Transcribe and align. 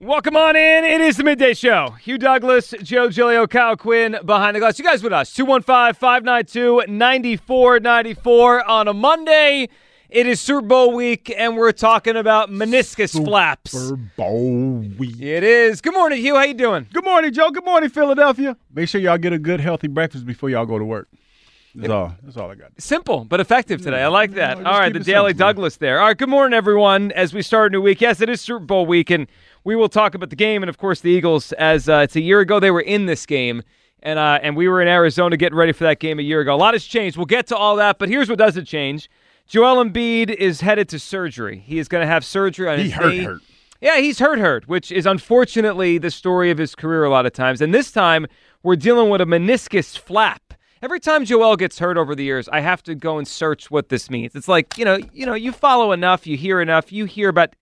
Welcome 0.00 0.36
on 0.36 0.54
in. 0.54 0.84
It 0.84 1.00
is 1.00 1.16
the 1.16 1.24
midday 1.24 1.54
show. 1.54 1.90
Hugh 2.00 2.18
Douglas, 2.18 2.72
Joe 2.84 3.10
Giglio, 3.10 3.48
Kyle 3.48 3.76
Quinn 3.76 4.16
behind 4.24 4.54
the 4.54 4.60
glass. 4.60 4.78
You 4.78 4.84
guys 4.84 5.02
with 5.02 5.12
us. 5.12 5.34
215 5.34 5.94
592 5.94 6.84
9494 6.86 8.64
on 8.64 8.86
a 8.86 8.94
Monday. 8.94 9.68
It 10.08 10.28
is 10.28 10.40
Super 10.40 10.60
Bowl 10.60 10.94
week, 10.94 11.34
and 11.36 11.56
we're 11.56 11.72
talking 11.72 12.14
about 12.14 12.48
meniscus 12.48 13.12
flaps. 13.12 13.72
Super 13.72 13.96
Bowl 14.16 14.84
week. 14.98 15.20
It 15.20 15.42
is. 15.42 15.80
Good 15.80 15.94
morning, 15.94 16.20
Hugh. 16.20 16.36
How 16.36 16.44
you 16.44 16.54
doing? 16.54 16.86
Good 16.92 17.04
morning, 17.04 17.32
Joe. 17.32 17.50
Good 17.50 17.64
morning, 17.64 17.90
Philadelphia. 17.90 18.56
Make 18.72 18.88
sure 18.88 19.00
y'all 19.00 19.18
get 19.18 19.32
a 19.32 19.38
good, 19.38 19.58
healthy 19.58 19.88
breakfast 19.88 20.24
before 20.24 20.48
y'all 20.48 20.64
go 20.64 20.78
to 20.78 20.84
work. 20.84 21.08
That's 21.74 21.90
all. 21.92 22.14
That's 22.22 22.36
all 22.36 22.50
I 22.50 22.54
got. 22.54 22.70
Simple 22.78 23.24
but 23.24 23.40
effective 23.40 23.82
today. 23.82 24.02
I 24.02 24.08
like 24.08 24.32
that. 24.32 24.56
All 24.58 24.78
right, 24.78 24.92
the 24.92 25.00
Daily 25.00 25.30
simple. 25.30 25.46
Douglas 25.46 25.76
there. 25.76 26.00
All 26.00 26.06
right, 26.06 26.16
good 26.16 26.28
morning, 26.28 26.56
everyone. 26.56 27.12
As 27.12 27.32
we 27.34 27.42
start 27.42 27.70
a 27.70 27.72
new 27.72 27.82
week, 27.82 28.00
yes, 28.00 28.20
it 28.20 28.28
is 28.28 28.40
Super 28.40 28.64
Bowl 28.64 28.86
week, 28.86 29.10
and 29.10 29.26
we 29.64 29.76
will 29.76 29.88
talk 29.88 30.14
about 30.14 30.30
the 30.30 30.36
game 30.36 30.62
and, 30.62 30.70
of 30.70 30.78
course, 30.78 31.00
the 31.00 31.10
Eagles. 31.10 31.52
As 31.52 31.88
uh, 31.88 31.98
it's 32.04 32.16
a 32.16 32.20
year 32.20 32.40
ago, 32.40 32.58
they 32.58 32.70
were 32.70 32.80
in 32.80 33.06
this 33.06 33.26
game, 33.26 33.62
and 34.02 34.18
uh, 34.18 34.38
and 34.42 34.56
we 34.56 34.66
were 34.68 34.80
in 34.82 34.88
Arizona 34.88 35.36
getting 35.36 35.56
ready 35.58 35.72
for 35.72 35.84
that 35.84 36.00
game 36.00 36.18
a 36.18 36.22
year 36.22 36.40
ago. 36.40 36.54
A 36.54 36.56
lot 36.56 36.74
has 36.74 36.84
changed. 36.84 37.16
We'll 37.16 37.26
get 37.26 37.46
to 37.48 37.56
all 37.56 37.76
that, 37.76 37.98
but 37.98 38.08
here's 38.08 38.28
what 38.28 38.38
doesn't 38.38 38.64
change: 38.64 39.10
Joel 39.46 39.84
Embiid 39.84 40.30
is 40.30 40.62
headed 40.62 40.88
to 40.90 40.98
surgery. 40.98 41.58
He 41.58 41.78
is 41.78 41.86
going 41.86 42.02
to 42.02 42.06
have 42.08 42.24
surgery 42.24 42.68
on 42.68 42.78
He 42.78 42.84
his 42.84 42.92
hurt, 42.94 43.10
knee. 43.10 43.24
hurt. 43.24 43.42
Yeah, 43.80 43.98
he's 43.98 44.18
hurt, 44.18 44.40
hurt, 44.40 44.66
which 44.66 44.90
is 44.90 45.06
unfortunately 45.06 45.98
the 45.98 46.10
story 46.10 46.50
of 46.50 46.58
his 46.58 46.74
career 46.74 47.04
a 47.04 47.10
lot 47.10 47.26
of 47.26 47.32
times. 47.32 47.60
And 47.60 47.72
this 47.72 47.92
time, 47.92 48.26
we're 48.64 48.74
dealing 48.74 49.08
with 49.08 49.20
a 49.20 49.24
meniscus 49.24 49.96
flap. 49.96 50.47
Every 50.80 51.00
time 51.00 51.24
Joel 51.24 51.56
gets 51.56 51.78
hurt 51.78 51.96
over 51.96 52.14
the 52.14 52.24
years, 52.24 52.48
I 52.48 52.60
have 52.60 52.82
to 52.84 52.94
go 52.94 53.18
and 53.18 53.26
search 53.26 53.70
what 53.70 53.88
this 53.88 54.10
means. 54.10 54.34
It's 54.34 54.48
like 54.48 54.78
you 54.78 54.84
know, 54.84 54.98
you 55.12 55.26
know, 55.26 55.34
you 55.34 55.52
follow 55.52 55.92
enough, 55.92 56.26
you 56.26 56.36
hear 56.36 56.60
enough, 56.60 56.92
you 56.92 57.04
hear 57.04 57.28
about 57.28 57.54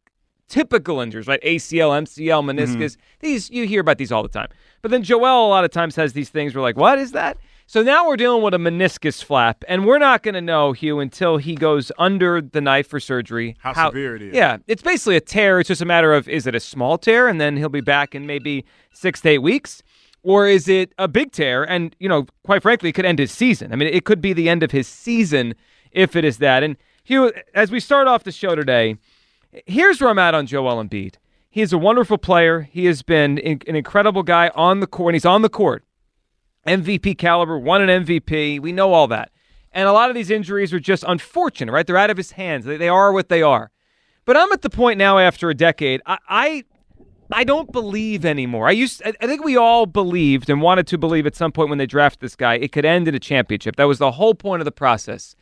typical 0.49 1.01
injuries, 1.01 1.27
right? 1.27 1.43
ACL, 1.43 1.91
MCL, 2.03 2.27
mm-hmm. 2.27 2.51
meniscus. 2.51 2.97
These 3.21 3.51
you 3.51 3.67
hear 3.67 3.81
about 3.81 3.99
these 3.99 4.13
all 4.13 4.23
the 4.23 4.29
time. 4.29 4.49
But 4.83 4.91
then 4.91 5.03
Joel 5.03 5.47
a 5.47 5.49
lot 5.49 5.65
of 5.65 5.71
times 5.71 5.97
has 5.97 6.13
these 6.13 6.29
things. 6.29 6.55
We're 6.55 6.63
like, 6.63 6.77
what 6.77 6.99
is 6.99 7.13
that? 7.13 7.39
So 7.69 7.83
now 7.83 8.07
we're 8.07 8.17
dealing 8.17 8.45
with 8.45 8.55
a 8.55 8.59
meniscus 8.59 9.25
flap, 9.25 9.65
and 9.67 9.85
we're 9.85 9.99
not 9.99 10.23
going 10.23 10.35
to 10.35 10.41
know 10.41 10.71
Hugh 10.71 11.01
until 11.01 11.37
he 11.37 11.57
goes 11.57 11.91
under 11.99 12.41
the 12.41 12.61
knife 12.61 12.87
for 12.87 13.01
surgery. 13.01 13.57
How 13.59 13.73
severe 13.89 14.15
it 14.15 14.23
is. 14.23 14.35
Yeah, 14.35 14.59
it's 14.69 14.83
basically 14.83 15.17
a 15.17 15.21
tear. 15.21 15.59
It's 15.59 15.67
just 15.67 15.83
a 15.83 15.85
matter 15.85 16.15
of 16.15 16.29
is 16.29 16.47
it 16.47 16.55
a 16.55 16.61
small 16.61 16.97
tear, 16.97 17.27
and 17.27 17.41
then 17.41 17.57
he'll 17.57 17.69
be 17.69 17.81
back 17.81 18.15
in 18.15 18.25
maybe 18.25 18.65
six 18.93 19.21
to 19.23 19.31
eight 19.31 19.39
weeks, 19.39 19.83
or 20.27 20.49
is 20.49 20.67
it 20.67 20.93
a 20.99 21.07
big 21.07 21.31
tear? 21.31 21.63
And 21.63 21.95
you 22.01 22.09
know, 22.09 22.27
quite 22.43 22.61
frankly, 22.61 22.89
it 22.89 22.95
could 22.95 23.05
end 23.05 23.21
his 23.21 23.31
season. 23.31 23.73
I 23.73 23.77
mean, 23.77 23.89
it 23.89 24.05
could 24.05 24.21
be 24.21 24.33
the 24.33 24.49
end 24.49 24.65
of 24.65 24.73
his 24.73 24.89
season 24.89 25.55
if 25.93 26.17
it 26.17 26.25
is 26.25 26.39
that. 26.39 26.65
And 26.65 26.77
Hugh, 27.05 27.33
as 27.55 27.71
we 27.71 27.79
start 27.79 28.09
off 28.09 28.25
the 28.25 28.33
show 28.33 28.57
today, 28.57 28.97
here's 29.67 30.01
where 30.01 30.11
I'm 30.11 30.19
at 30.19 30.35
on 30.35 30.49
Joel 30.49 30.83
Embiid. 30.83 31.15
He 31.49 31.63
is 31.63 31.73
a 31.73 31.79
wonderful 31.79 32.19
player. 32.19 32.63
He 32.63 32.87
has 32.87 33.03
been 33.03 33.39
an 33.39 33.77
incredible 33.77 34.25
guy 34.25 34.51
on 34.57 34.81
the 34.81 34.89
court. 34.89 35.13
And 35.13 35.15
he's 35.15 35.25
on 35.25 35.43
the 35.43 35.49
court. 35.49 35.85
MVP 36.67 37.17
caliber, 37.17 37.57
won 37.57 37.89
an 37.89 38.05
MVP. 38.05 38.61
We 38.61 38.73
know 38.73 38.93
all 38.93 39.07
that. 39.07 39.31
And 39.71 39.89
a 39.89 39.93
lot 39.93 40.11
of 40.11 40.17
these 40.17 40.31
injuries 40.31 40.73
are 40.73 40.81
just 40.81 41.05
unfortunate, 41.07 41.71
right? 41.71 41.87
They're 41.87 41.97
out 41.97 42.11
of 42.11 42.17
his 42.17 42.33
hands. 42.33 42.65
They, 42.65 42.77
they 42.77 42.89
are 42.89 43.13
what 43.13 43.29
they 43.29 43.43
are. 43.43 43.71
But 44.25 44.37
I'm 44.37 44.51
at 44.51 44.63
the 44.63 44.71
point 44.71 44.99
now 44.99 45.19
after 45.19 45.51
a 45.51 45.55
decade, 45.55 46.03
I, 46.05 46.19
I 46.29 46.65
I 47.33 47.45
don't 47.45 47.73
believe 47.73 48.25
anymore. 48.25 48.69
I 48.69 48.73
used 48.73 49.03
I 49.05 49.27
think 49.27 49.45
we 49.45 49.57
all 49.57 49.87
believed 49.87 50.49
and 50.49 50.61
wanted 50.61 50.87
to 50.89 50.99
believe 50.99 51.27
at 51.27 51.35
some 51.35 51.53
point 51.53 51.69
when 51.69 51.79
they 51.79 51.87
draft 51.87 52.21
this 52.21 52.37
guy, 52.37 52.55
it 52.55 52.73
could 52.73 52.85
end 52.85 53.09
in 53.09 53.15
a 53.15 53.19
championship. 53.19 53.77
That 53.77 53.85
was 53.85 53.99
the 53.99 54.13
whole 54.13 54.35
point 54.35 54.61
of 54.61 54.65
the 54.65 54.73
process. 54.73 55.37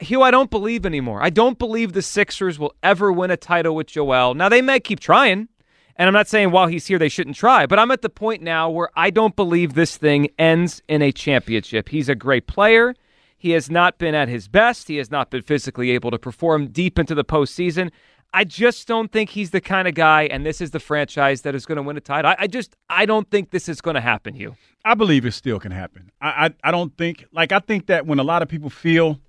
Hugh, 0.00 0.22
I 0.22 0.30
don't 0.30 0.50
believe 0.50 0.84
anymore. 0.84 1.22
I 1.22 1.30
don't 1.30 1.58
believe 1.58 1.92
the 1.92 2.02
Sixers 2.02 2.58
will 2.58 2.74
ever 2.82 3.12
win 3.12 3.30
a 3.30 3.36
title 3.36 3.74
with 3.74 3.86
Joel. 3.86 4.34
Now 4.34 4.48
they 4.48 4.60
may 4.60 4.80
keep 4.80 5.00
trying, 5.00 5.48
and 5.96 6.08
I'm 6.08 6.12
not 6.12 6.28
saying 6.28 6.50
while 6.50 6.66
he's 6.66 6.86
here 6.86 6.98
they 6.98 7.08
shouldn't 7.08 7.36
try, 7.36 7.66
but 7.66 7.78
I'm 7.78 7.92
at 7.92 8.02
the 8.02 8.08
point 8.08 8.42
now 8.42 8.68
where 8.68 8.90
I 8.96 9.10
don't 9.10 9.36
believe 9.36 9.74
this 9.74 9.96
thing 9.96 10.28
ends 10.38 10.82
in 10.88 11.00
a 11.00 11.12
championship. 11.12 11.88
He's 11.88 12.08
a 12.08 12.14
great 12.14 12.46
player. 12.46 12.94
He 13.36 13.50
has 13.50 13.70
not 13.70 13.98
been 13.98 14.14
at 14.14 14.28
his 14.28 14.48
best. 14.48 14.88
He 14.88 14.96
has 14.96 15.10
not 15.10 15.30
been 15.30 15.42
physically 15.42 15.90
able 15.90 16.10
to 16.10 16.18
perform 16.18 16.68
deep 16.68 16.98
into 16.98 17.14
the 17.14 17.24
postseason. 17.24 17.90
I 18.34 18.42
just 18.42 18.88
don't 18.88 19.12
think 19.12 19.30
he's 19.30 19.50
the 19.50 19.60
kind 19.60 19.86
of 19.86 19.94
guy, 19.94 20.24
and 20.24 20.44
this 20.44 20.60
is 20.60 20.72
the 20.72 20.80
franchise 20.80 21.42
that 21.42 21.54
is 21.54 21.64
going 21.66 21.76
to 21.76 21.82
win 21.82 21.96
a 21.96 22.00
title. 22.00 22.32
I, 22.32 22.36
I 22.40 22.46
just 22.48 22.74
I 22.90 23.06
don't 23.06 23.30
think 23.30 23.50
this 23.50 23.68
is 23.68 23.80
going 23.80 23.94
to 23.94 24.00
happen, 24.00 24.34
Hugh. 24.34 24.56
I 24.84 24.94
believe 24.94 25.24
it 25.24 25.32
still 25.32 25.60
can 25.60 25.70
happen. 25.70 26.10
I, 26.20 26.46
I 26.46 26.68
I 26.68 26.70
don't 26.72 26.94
think 26.98 27.26
like 27.32 27.52
I 27.52 27.60
think 27.60 27.86
that 27.86 28.06
when 28.06 28.18
a 28.18 28.24
lot 28.24 28.42
of 28.42 28.48
people 28.48 28.70
feel 28.70 29.20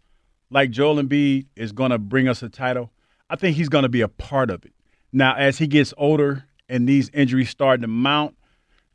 like 0.50 0.72
Joel 0.72 0.96
Embiid 0.96 1.46
is 1.56 1.72
going 1.72 1.92
to 1.92 2.00
bring 2.00 2.28
us 2.28 2.42
a 2.42 2.50
title, 2.50 2.92
I 3.30 3.36
think 3.36 3.56
he's 3.56 3.70
going 3.70 3.84
to 3.84 3.90
be 3.90 4.02
a 4.02 4.08
part 4.08 4.50
of 4.50 4.66
it. 4.66 4.74
Now, 5.14 5.36
as 5.36 5.60
he 5.60 5.68
gets 5.68 5.94
older 5.98 6.46
and 6.68 6.90
these 6.90 7.10
injuries 7.10 7.50
start 7.50 7.82
to 7.82 7.88
mount, 7.88 8.36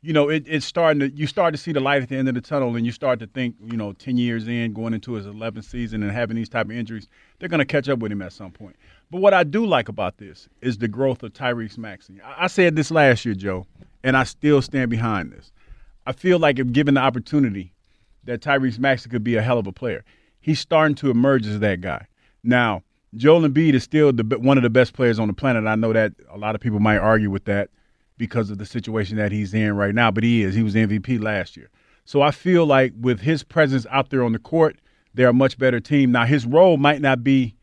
you 0.01 0.13
know, 0.13 0.29
it, 0.29 0.43
it's 0.45 0.65
starting 0.65 0.99
to 0.99 1.09
you 1.09 1.25
start 1.25 1.53
to 1.53 1.57
see 1.57 1.71
the 1.71 1.79
light 1.79 2.01
at 2.03 2.09
the 2.09 2.17
end 2.17 2.27
of 2.27 2.35
the 2.35 2.41
tunnel, 2.41 2.75
and 2.75 2.85
you 2.85 2.91
start 2.91 3.19
to 3.19 3.27
think, 3.27 3.55
you 3.63 3.77
know, 3.77 3.93
ten 3.93 4.17
years 4.17 4.47
in, 4.47 4.73
going 4.73 4.93
into 4.93 5.13
his 5.13 5.25
eleventh 5.25 5.65
season 5.65 6.03
and 6.03 6.11
having 6.11 6.35
these 6.35 6.49
type 6.49 6.65
of 6.65 6.71
injuries, 6.71 7.07
they're 7.39 7.49
going 7.49 7.59
to 7.59 7.65
catch 7.65 7.87
up 7.87 7.99
with 7.99 8.11
him 8.11 8.21
at 8.21 8.33
some 8.33 8.51
point. 8.51 8.75
But 9.11 9.19
what 9.19 9.33
I 9.33 9.43
do 9.43 9.65
like 9.65 9.89
about 9.89 10.17
this 10.17 10.47
is 10.61 10.77
the 10.77 10.87
growth 10.87 11.21
of 11.21 11.33
Tyrese 11.33 11.77
Maxey. 11.77 12.21
I, 12.23 12.47
said 12.47 12.77
this 12.77 12.91
last 12.91 13.25
year, 13.25 13.35
Joe, 13.35 13.67
and 14.05 14.15
I 14.15 14.23
still 14.23 14.61
stand 14.61 14.89
behind 14.89 15.33
this. 15.33 15.51
I 16.07 16.13
feel 16.13 16.39
like 16.39 16.59
if 16.59 16.71
given 16.71 16.93
the 16.93 17.01
opportunity, 17.01 17.73
that 18.23 18.41
Tyrese 18.41 18.79
Maxey 18.79 19.09
could 19.09 19.23
be 19.23 19.35
a 19.35 19.41
hell 19.41 19.57
of 19.57 19.67
a 19.67 19.71
player. 19.73 20.05
He's 20.39 20.61
starting 20.61 20.95
to 20.95 21.11
emerge 21.11 21.45
as 21.45 21.59
that 21.59 21.81
guy. 21.81 22.07
Now, 22.43 22.83
Joel 23.15 23.41
Embiid 23.41 23.73
is 23.73 23.83
still 23.83 24.13
the, 24.13 24.23
one 24.39 24.57
of 24.57 24.63
the 24.63 24.69
best 24.69 24.93
players 24.93 25.19
on 25.19 25.27
the 25.27 25.33
planet. 25.33 25.67
I 25.67 25.75
know 25.75 25.91
that 25.91 26.13
a 26.29 26.37
lot 26.37 26.55
of 26.55 26.61
people 26.61 26.79
might 26.79 26.97
argue 26.97 27.29
with 27.29 27.43
that 27.45 27.69
because 28.17 28.49
of 28.49 28.59
the 28.59 28.65
situation 28.65 29.17
that 29.17 29.33
he's 29.33 29.53
in 29.53 29.75
right 29.75 29.93
now, 29.93 30.09
but 30.09 30.23
he 30.23 30.41
is. 30.43 30.55
He 30.55 30.63
was 30.63 30.75
MVP 30.75 31.21
last 31.21 31.57
year. 31.57 31.69
So 32.05 32.21
I 32.21 32.31
feel 32.31 32.65
like 32.65 32.93
with 32.99 33.19
his 33.19 33.43
presence 33.43 33.85
out 33.89 34.09
there 34.09 34.23
on 34.23 34.31
the 34.31 34.39
court, 34.39 34.77
they're 35.13 35.29
a 35.29 35.33
much 35.33 35.57
better 35.57 35.81
team. 35.81 36.13
Now, 36.13 36.25
his 36.25 36.45
role 36.45 36.77
might 36.77 37.01
not 37.01 37.23
be 37.23 37.55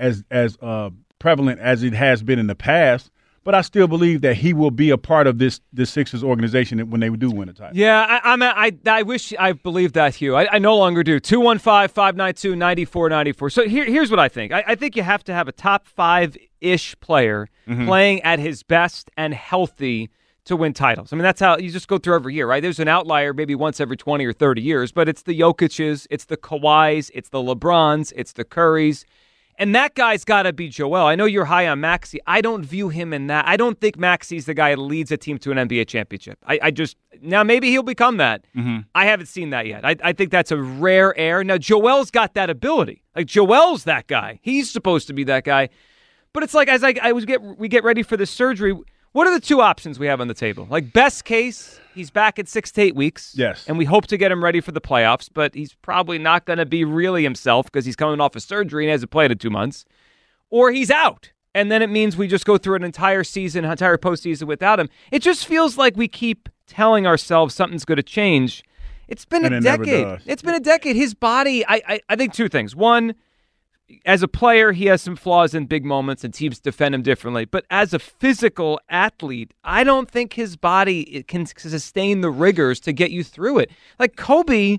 as 0.00 0.24
as 0.30 0.58
uh, 0.60 0.90
prevalent 1.18 1.60
as 1.60 1.82
it 1.82 1.94
has 1.94 2.22
been 2.22 2.38
in 2.38 2.46
the 2.46 2.54
past, 2.54 3.10
but 3.44 3.54
I 3.54 3.60
still 3.60 3.86
believe 3.86 4.22
that 4.22 4.36
he 4.36 4.54
will 4.54 4.70
be 4.70 4.90
a 4.90 4.98
part 4.98 5.26
of 5.26 5.38
this 5.38 5.60
this 5.72 5.90
Sixers 5.90 6.24
organization 6.24 6.90
when 6.90 7.00
they 7.00 7.10
do 7.10 7.30
win 7.30 7.48
a 7.48 7.52
title. 7.52 7.76
Yeah, 7.76 8.06
I, 8.08 8.32
I'm. 8.32 8.42
I 8.42 8.72
I 8.86 9.02
wish 9.02 9.34
I 9.38 9.52
believed 9.52 9.94
that, 9.94 10.16
Hugh. 10.16 10.34
I, 10.34 10.54
I 10.54 10.58
no 10.58 10.76
longer 10.76 11.02
do. 11.02 11.20
215-592-9494. 11.20 13.52
So 13.52 13.68
here, 13.68 13.84
here's 13.84 14.10
what 14.10 14.20
I 14.20 14.28
think. 14.28 14.52
I, 14.52 14.64
I 14.68 14.74
think 14.74 14.96
you 14.96 15.02
have 15.02 15.22
to 15.24 15.34
have 15.34 15.48
a 15.48 15.52
top 15.52 15.86
five 15.86 16.36
ish 16.60 16.98
player 17.00 17.48
playing 17.66 18.22
at 18.22 18.38
his 18.38 18.62
best 18.62 19.10
and 19.16 19.34
healthy 19.34 20.10
to 20.44 20.56
win 20.56 20.74
titles. 20.74 21.12
I 21.12 21.16
mean, 21.16 21.22
that's 21.22 21.40
how 21.40 21.56
you 21.56 21.70
just 21.70 21.88
go 21.88 21.98
through 21.98 22.16
every 22.16 22.34
year, 22.34 22.46
right? 22.46 22.62
There's 22.62 22.78
an 22.78 22.88
outlier 22.88 23.32
maybe 23.32 23.54
once 23.54 23.80
every 23.80 23.96
20 23.96 24.26
or 24.26 24.32
30 24.32 24.60
years, 24.60 24.92
but 24.92 25.08
it's 25.08 25.22
the 25.22 25.38
Jokic's, 25.38 26.06
it's 26.10 26.26
the 26.26 26.36
Kawhis, 26.36 27.10
it's 27.14 27.30
the 27.30 27.38
LeBrons, 27.38 28.12
it's 28.14 28.32
the 28.32 28.44
Currys. 28.44 29.04
And 29.56 29.74
that 29.74 29.94
guy's 29.94 30.24
got 30.24 30.42
to 30.42 30.52
be 30.52 30.68
Joel. 30.68 31.06
I 31.06 31.14
know 31.14 31.26
you're 31.26 31.44
high 31.44 31.68
on 31.68 31.80
Maxey. 31.80 32.18
I 32.26 32.40
don't 32.40 32.64
view 32.64 32.88
him 32.88 33.12
in 33.12 33.28
that. 33.28 33.46
I 33.46 33.56
don't 33.56 33.80
think 33.80 33.96
Maxey's 33.96 34.46
the 34.46 34.54
guy 34.54 34.74
that 34.74 34.80
leads 34.80 35.12
a 35.12 35.16
team 35.16 35.38
to 35.38 35.52
an 35.52 35.68
NBA 35.68 35.86
championship. 35.86 36.38
I, 36.44 36.58
I 36.62 36.70
just 36.70 36.96
now 37.22 37.44
maybe 37.44 37.70
he'll 37.70 37.84
become 37.84 38.16
that. 38.16 38.44
Mm-hmm. 38.56 38.80
I 38.94 39.06
haven't 39.06 39.26
seen 39.26 39.50
that 39.50 39.66
yet. 39.66 39.84
I, 39.84 39.96
I 40.02 40.12
think 40.12 40.30
that's 40.30 40.50
a 40.50 40.60
rare 40.60 41.16
air. 41.16 41.44
Now 41.44 41.58
Joel's 41.58 42.10
got 42.10 42.34
that 42.34 42.50
ability. 42.50 43.04
Like 43.14 43.26
Joel's 43.26 43.84
that 43.84 44.08
guy. 44.08 44.40
He's 44.42 44.70
supposed 44.70 45.06
to 45.06 45.12
be 45.12 45.24
that 45.24 45.44
guy. 45.44 45.68
But 46.32 46.42
it's 46.42 46.54
like 46.54 46.68
as 46.68 46.82
I, 46.82 46.94
I 47.00 47.12
was 47.12 47.24
get 47.24 47.40
we 47.40 47.68
get 47.68 47.84
ready 47.84 48.02
for 48.02 48.16
the 48.16 48.26
surgery. 48.26 48.76
What 49.12 49.28
are 49.28 49.32
the 49.32 49.40
two 49.40 49.60
options 49.60 50.00
we 50.00 50.08
have 50.08 50.20
on 50.20 50.26
the 50.26 50.34
table? 50.34 50.66
Like 50.68 50.92
best 50.92 51.24
case, 51.24 51.78
he's 51.94 52.10
back 52.10 52.38
in 52.38 52.46
six 52.46 52.70
to 52.72 52.82
eight 52.82 52.94
weeks. 52.94 53.34
Yes. 53.36 53.64
and 53.68 53.78
we 53.78 53.84
hope 53.84 54.06
to 54.08 54.16
get 54.16 54.30
him 54.32 54.42
ready 54.42 54.60
for 54.60 54.72
the 54.72 54.80
playoffs. 54.80 55.28
But 55.32 55.54
he's 55.54 55.74
probably 55.74 56.18
not 56.18 56.44
going 56.44 56.58
to 56.58 56.66
be 56.66 56.84
really 56.84 57.22
himself 57.22 57.66
because 57.66 57.84
he's 57.84 57.96
coming 57.96 58.20
off 58.20 58.36
a 58.36 58.40
surgery 58.40 58.84
and 58.84 58.90
hasn't 58.92 59.10
played 59.10 59.30
in 59.30 59.38
two 59.38 59.50
months. 59.50 59.84
Or 60.50 60.70
he's 60.70 60.90
out, 60.90 61.32
and 61.54 61.70
then 61.72 61.82
it 61.82 61.90
means 61.90 62.16
we 62.16 62.28
just 62.28 62.44
go 62.44 62.58
through 62.58 62.76
an 62.76 62.84
entire 62.84 63.24
season, 63.24 63.64
entire 63.64 63.98
postseason 63.98 64.44
without 64.46 64.78
him. 64.78 64.88
It 65.10 65.20
just 65.20 65.46
feels 65.46 65.76
like 65.76 65.96
we 65.96 66.06
keep 66.06 66.48
telling 66.66 67.06
ourselves 67.06 67.54
something's 67.54 67.84
going 67.84 67.96
to 67.96 68.02
change. 68.02 68.62
It's 69.08 69.24
been 69.24 69.44
And 69.44 69.54
a 69.54 69.58
it 69.58 69.62
decade. 69.62 70.20
It's 70.26 70.42
been 70.42 70.54
a 70.54 70.60
decade. 70.60 70.96
His 70.96 71.12
body, 71.12 71.66
I, 71.66 71.82
I, 71.88 72.00
I 72.08 72.16
think 72.16 72.32
two 72.34 72.48
things. 72.48 72.74
One, 72.76 73.14
as 74.06 74.22
a 74.22 74.28
player, 74.28 74.72
he 74.72 74.86
has 74.86 75.02
some 75.02 75.16
flaws 75.16 75.54
in 75.54 75.66
big 75.66 75.84
moments, 75.84 76.24
and 76.24 76.32
teams 76.32 76.58
defend 76.58 76.94
him 76.94 77.02
differently. 77.02 77.44
But 77.44 77.66
as 77.70 77.92
a 77.92 77.98
physical 77.98 78.80
athlete, 78.88 79.52
I 79.62 79.84
don't 79.84 80.10
think 80.10 80.32
his 80.34 80.56
body 80.56 81.22
can 81.28 81.46
sustain 81.46 82.20
the 82.20 82.30
rigors 82.30 82.80
to 82.80 82.92
get 82.92 83.10
you 83.10 83.22
through 83.22 83.58
it. 83.58 83.70
Like 83.98 84.16
Kobe, 84.16 84.78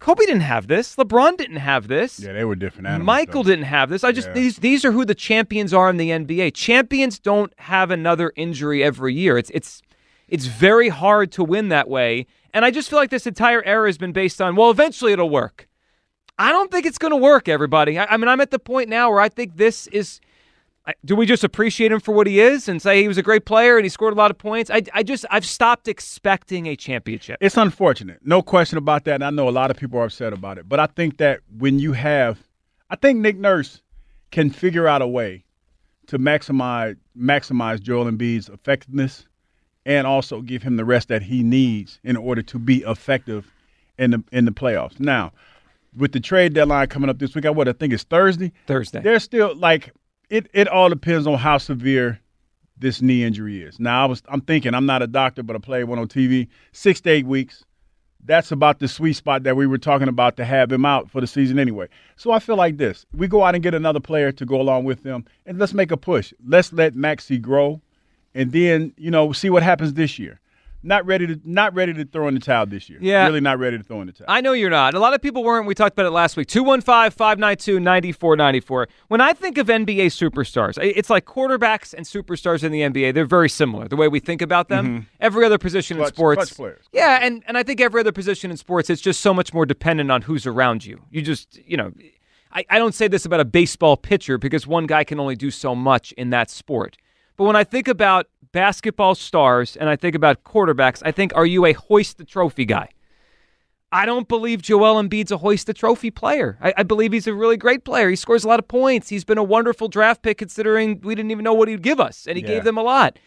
Kobe 0.00 0.24
didn't 0.24 0.40
have 0.42 0.66
this. 0.66 0.96
LeBron 0.96 1.36
didn't 1.36 1.56
have 1.58 1.86
this. 1.88 2.18
Yeah, 2.20 2.32
they 2.32 2.44
were 2.44 2.56
different 2.56 2.88
animals. 2.88 3.06
Michael 3.06 3.42
though. 3.42 3.50
didn't 3.50 3.66
have 3.66 3.88
this. 3.90 4.02
I 4.02 4.12
just 4.12 4.28
Yeah. 4.28 4.34
these 4.34 4.56
these 4.56 4.84
are 4.84 4.92
who 4.92 5.04
the 5.04 5.14
champions 5.14 5.72
are 5.72 5.88
in 5.90 5.96
the 5.96 6.10
NBA. 6.10 6.50
Champions 6.52 7.18
don't 7.18 7.52
have 7.58 7.90
another 7.90 8.32
injury 8.34 8.82
every 8.82 9.14
year. 9.14 9.38
It's 9.38 9.50
it's 9.50 9.82
it's 10.26 10.46
very 10.46 10.88
hard 10.88 11.30
to 11.32 11.44
win 11.44 11.68
that 11.68 11.88
way. 11.88 12.26
And 12.52 12.64
I 12.64 12.70
just 12.70 12.90
feel 12.90 12.98
like 12.98 13.10
this 13.10 13.26
entire 13.26 13.62
era 13.64 13.88
has 13.88 13.98
been 13.98 14.12
based 14.12 14.40
on 14.40 14.56
well, 14.56 14.70
eventually 14.70 15.12
it'll 15.12 15.30
work. 15.30 15.68
I 16.40 16.52
don't 16.52 16.70
think 16.70 16.86
it's 16.86 16.96
going 16.96 17.10
to 17.10 17.18
work, 17.18 17.50
everybody. 17.50 17.98
I, 17.98 18.06
I 18.06 18.16
mean, 18.16 18.26
I'm 18.26 18.40
at 18.40 18.50
the 18.50 18.58
point 18.58 18.88
now 18.88 19.10
where 19.10 19.20
I 19.20 19.28
think 19.28 19.58
this 19.58 19.86
is 19.88 20.20
do 21.04 21.14
we 21.14 21.26
just 21.26 21.44
appreciate 21.44 21.92
him 21.92 22.00
for 22.00 22.12
what 22.12 22.26
he 22.26 22.40
is 22.40 22.66
and 22.66 22.80
say 22.80 23.02
he 23.02 23.06
was 23.06 23.18
a 23.18 23.22
great 23.22 23.44
player 23.44 23.76
and 23.76 23.84
he 23.84 23.90
scored 23.90 24.14
a 24.14 24.16
lot 24.16 24.30
of 24.30 24.38
points? 24.38 24.70
I, 24.70 24.82
I 24.94 25.02
just 25.02 25.26
I've 25.30 25.44
stopped 25.44 25.86
expecting 25.86 26.66
a 26.66 26.76
championship. 26.76 27.36
It's 27.42 27.58
unfortunate, 27.58 28.20
no 28.24 28.40
question 28.40 28.78
about 28.78 29.04
that. 29.04 29.16
And 29.16 29.24
I 29.24 29.30
know 29.30 29.50
a 29.50 29.50
lot 29.50 29.70
of 29.70 29.76
people 29.76 30.00
are 30.00 30.06
upset 30.06 30.32
about 30.32 30.56
it, 30.56 30.66
but 30.66 30.80
I 30.80 30.86
think 30.86 31.18
that 31.18 31.40
when 31.58 31.78
you 31.78 31.92
have, 31.92 32.38
I 32.88 32.96
think 32.96 33.20
Nick 33.20 33.36
Nurse 33.36 33.82
can 34.30 34.48
figure 34.48 34.88
out 34.88 35.02
a 35.02 35.06
way 35.06 35.44
to 36.06 36.18
maximize 36.18 36.96
maximize 37.16 37.82
Joel 37.82 38.10
Embiid's 38.10 38.48
effectiveness 38.48 39.26
and 39.84 40.06
also 40.06 40.40
give 40.40 40.62
him 40.62 40.76
the 40.76 40.86
rest 40.86 41.08
that 41.08 41.22
he 41.22 41.42
needs 41.42 42.00
in 42.02 42.16
order 42.16 42.40
to 42.40 42.58
be 42.58 42.78
effective 42.78 43.52
in 43.98 44.12
the 44.12 44.24
in 44.32 44.46
the 44.46 44.52
playoffs. 44.52 44.98
Now, 44.98 45.32
with 45.96 46.12
the 46.12 46.20
trade 46.20 46.54
deadline 46.54 46.88
coming 46.88 47.10
up 47.10 47.18
this 47.18 47.34
week, 47.34 47.46
I 47.46 47.50
what 47.50 47.68
I 47.68 47.72
think 47.72 47.92
it's 47.92 48.04
Thursday. 48.04 48.52
Thursday. 48.66 49.00
There's 49.00 49.22
still 49.22 49.54
like 49.56 49.92
it. 50.28 50.48
It 50.52 50.68
all 50.68 50.88
depends 50.88 51.26
on 51.26 51.38
how 51.38 51.58
severe 51.58 52.20
this 52.78 53.02
knee 53.02 53.24
injury 53.24 53.62
is. 53.62 53.78
Now, 53.78 54.04
I 54.04 54.06
was 54.06 54.22
I'm 54.28 54.40
thinking 54.40 54.74
I'm 54.74 54.86
not 54.86 55.02
a 55.02 55.06
doctor, 55.06 55.42
but 55.42 55.56
I 55.56 55.58
play 55.58 55.84
one 55.84 55.98
on 55.98 56.08
TV. 56.08 56.48
Six 56.72 57.00
to 57.02 57.10
eight 57.10 57.26
weeks. 57.26 57.64
That's 58.22 58.52
about 58.52 58.80
the 58.80 58.88
sweet 58.88 59.14
spot 59.14 59.44
that 59.44 59.56
we 59.56 59.66
were 59.66 59.78
talking 59.78 60.08
about 60.08 60.36
to 60.36 60.44
have 60.44 60.70
him 60.70 60.84
out 60.84 61.10
for 61.10 61.22
the 61.22 61.26
season 61.26 61.58
anyway. 61.58 61.88
So 62.16 62.32
I 62.32 62.38
feel 62.38 62.56
like 62.56 62.76
this: 62.76 63.06
we 63.14 63.28
go 63.28 63.44
out 63.44 63.54
and 63.54 63.62
get 63.62 63.74
another 63.74 64.00
player 64.00 64.30
to 64.32 64.44
go 64.44 64.60
along 64.60 64.84
with 64.84 65.02
them, 65.02 65.24
and 65.46 65.58
let's 65.58 65.72
make 65.74 65.90
a 65.90 65.96
push. 65.96 66.32
Let's 66.46 66.72
let 66.72 66.94
Maxey 66.94 67.38
grow, 67.38 67.80
and 68.34 68.52
then 68.52 68.92
you 68.96 69.10
know 69.10 69.32
see 69.32 69.50
what 69.50 69.62
happens 69.62 69.94
this 69.94 70.18
year 70.18 70.40
not 70.82 71.06
ready 71.06 71.26
to 71.26 71.40
not 71.44 71.74
ready 71.74 71.92
to 71.92 72.04
throw 72.04 72.28
in 72.28 72.34
the 72.34 72.40
towel 72.40 72.66
this 72.66 72.88
year. 72.88 72.98
Yeah. 73.02 73.26
Really 73.26 73.40
not 73.40 73.58
ready 73.58 73.76
to 73.76 73.84
throw 73.84 74.00
in 74.00 74.06
the 74.06 74.12
towel. 74.12 74.26
I 74.28 74.40
know 74.40 74.52
you're 74.52 74.70
not. 74.70 74.94
A 74.94 74.98
lot 74.98 75.14
of 75.14 75.20
people 75.20 75.44
weren't. 75.44 75.66
We 75.66 75.74
talked 75.74 75.92
about 75.92 76.06
it 76.06 76.10
last 76.10 76.36
week. 76.36 76.48
215-592-9494. 76.48 78.86
When 79.08 79.20
I 79.20 79.32
think 79.32 79.58
of 79.58 79.66
NBA 79.66 80.06
superstars, 80.06 80.78
it's 80.82 81.10
like 81.10 81.26
quarterbacks 81.26 81.92
and 81.92 82.06
superstars 82.06 82.64
in 82.64 82.72
the 82.72 82.80
NBA. 82.80 83.14
They're 83.14 83.26
very 83.26 83.50
similar. 83.50 83.88
The 83.88 83.96
way 83.96 84.08
we 84.08 84.20
think 84.20 84.42
about 84.42 84.68
them. 84.68 84.86
Mm-hmm. 84.86 85.00
Every 85.20 85.44
other 85.44 85.58
position 85.58 85.98
clutch, 85.98 86.10
in 86.10 86.46
sports. 86.46 86.88
Yeah, 86.92 87.18
and, 87.22 87.42
and 87.46 87.58
I 87.58 87.62
think 87.62 87.80
every 87.80 88.00
other 88.00 88.12
position 88.12 88.50
in 88.50 88.56
sports, 88.56 88.90
it's 88.90 89.02
just 89.02 89.20
so 89.20 89.34
much 89.34 89.52
more 89.52 89.66
dependent 89.66 90.10
on 90.10 90.22
who's 90.22 90.46
around 90.46 90.84
you. 90.84 91.02
You 91.10 91.22
just, 91.22 91.58
you 91.66 91.76
know, 91.76 91.92
I, 92.52 92.64
I 92.70 92.78
don't 92.78 92.94
say 92.94 93.08
this 93.08 93.24
about 93.24 93.40
a 93.40 93.44
baseball 93.44 93.96
pitcher 93.96 94.38
because 94.38 94.66
one 94.66 94.86
guy 94.86 95.04
can 95.04 95.20
only 95.20 95.36
do 95.36 95.50
so 95.50 95.74
much 95.74 96.12
in 96.12 96.30
that 96.30 96.50
sport. 96.50 96.96
But 97.36 97.44
when 97.44 97.56
I 97.56 97.64
think 97.64 97.88
about 97.88 98.26
basketball 98.52 99.14
stars 99.14 99.76
and 99.76 99.88
I 99.88 99.96
think 99.96 100.14
about 100.14 100.44
quarterbacks, 100.44 101.02
I 101.04 101.12
think, 101.12 101.32
are 101.34 101.46
you 101.46 101.64
a 101.66 101.72
hoist 101.72 102.18
the 102.18 102.24
trophy 102.24 102.64
guy? 102.64 102.88
I 103.92 104.06
don't 104.06 104.28
believe 104.28 104.62
Joel 104.62 105.02
Embiid's 105.02 105.32
a 105.32 105.38
hoist 105.38 105.66
the 105.66 105.74
trophy 105.74 106.10
player. 106.10 106.56
I, 106.60 106.72
I, 106.76 106.82
believe 106.84 107.12
he's 107.12 107.26
a 107.26 107.34
really 107.34 107.56
great 107.56 107.84
player. 107.84 108.08
He 108.08 108.14
scores 108.14 108.44
a 108.44 108.48
lot 108.48 108.60
of 108.60 108.68
points. 108.68 109.08
He's 109.08 109.24
been 109.24 109.38
a 109.38 109.42
wonderful 109.42 109.88
draft 109.88 110.22
pick 110.22 110.38
considering 110.38 111.00
we 111.00 111.16
didn't 111.16 111.32
even 111.32 111.42
know 111.42 111.54
what 111.54 111.66
he'd 111.66 111.82
give 111.82 111.98
us, 111.98 112.26
and 112.28 112.36
he 112.36 112.42
yeah. 112.42 112.50
gave 112.50 112.64
them 112.64 112.78
a 112.78 112.82
lot. 112.82 113.18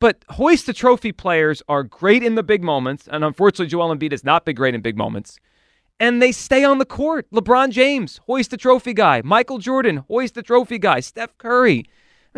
But 0.00 0.24
hoist 0.30 0.66
the 0.66 0.72
trophy 0.72 1.12
players 1.12 1.62
are 1.68 1.84
great 1.84 2.24
in 2.24 2.34
the 2.34 2.42
big 2.42 2.64
moments, 2.64 3.08
and 3.08 3.24
unfortunately, 3.24 3.68
Joel 3.68 3.94
Embiid 3.94 4.10
has 4.10 4.24
not 4.24 4.44
been 4.44 4.56
great 4.56 4.74
in 4.74 4.80
big 4.80 4.96
moments. 4.96 5.38
And 6.00 6.22
they 6.22 6.32
stay 6.32 6.62
on 6.62 6.78
the 6.78 6.84
court. 6.84 7.26
LeBron 7.32 7.70
James, 7.70 8.20
hoist 8.26 8.50
the 8.50 8.56
trophy 8.56 8.94
guy. 8.94 9.22
Michael 9.24 9.58
Jordan, 9.58 9.98
hoist 10.08 10.34
the 10.34 10.42
trophy 10.42 10.78
guy. 10.78 11.00
Steph 11.00 11.36
Curry. 11.38 11.84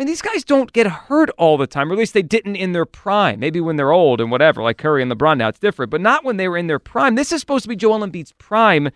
I 0.01 0.03
mean, 0.03 0.07
these 0.07 0.23
guys 0.23 0.43
don't 0.43 0.73
get 0.73 0.87
hurt 0.87 1.29
all 1.37 1.59
the 1.59 1.67
time, 1.67 1.91
or 1.91 1.93
at 1.93 1.99
least 1.99 2.15
they 2.15 2.23
didn't 2.23 2.55
in 2.55 2.71
their 2.71 2.87
prime. 2.87 3.39
Maybe 3.39 3.61
when 3.61 3.75
they're 3.75 3.91
old 3.91 4.19
and 4.19 4.31
whatever, 4.31 4.63
like 4.63 4.79
Curry 4.79 5.03
and 5.03 5.11
LeBron 5.11 5.37
now, 5.37 5.47
it's 5.47 5.59
different, 5.59 5.91
but 5.91 6.01
not 6.01 6.23
when 6.23 6.37
they 6.37 6.47
were 6.47 6.57
in 6.57 6.65
their 6.65 6.79
prime. 6.79 7.13
This 7.13 7.31
is 7.31 7.39
supposed 7.39 7.61
to 7.65 7.69
be 7.69 7.75
Joel 7.75 7.99
Embiid's 7.99 8.31
prime. 8.39 8.89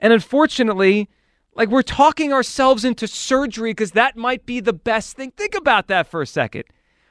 And 0.00 0.12
unfortunately, 0.12 1.08
like 1.54 1.68
we're 1.68 1.82
talking 1.82 2.32
ourselves 2.32 2.84
into 2.84 3.06
surgery 3.06 3.70
because 3.70 3.92
that 3.92 4.16
might 4.16 4.44
be 4.44 4.58
the 4.58 4.72
best 4.72 5.16
thing. 5.16 5.30
Think 5.36 5.54
about 5.54 5.86
that 5.86 6.08
for 6.08 6.20
a 6.20 6.26
second. 6.26 6.64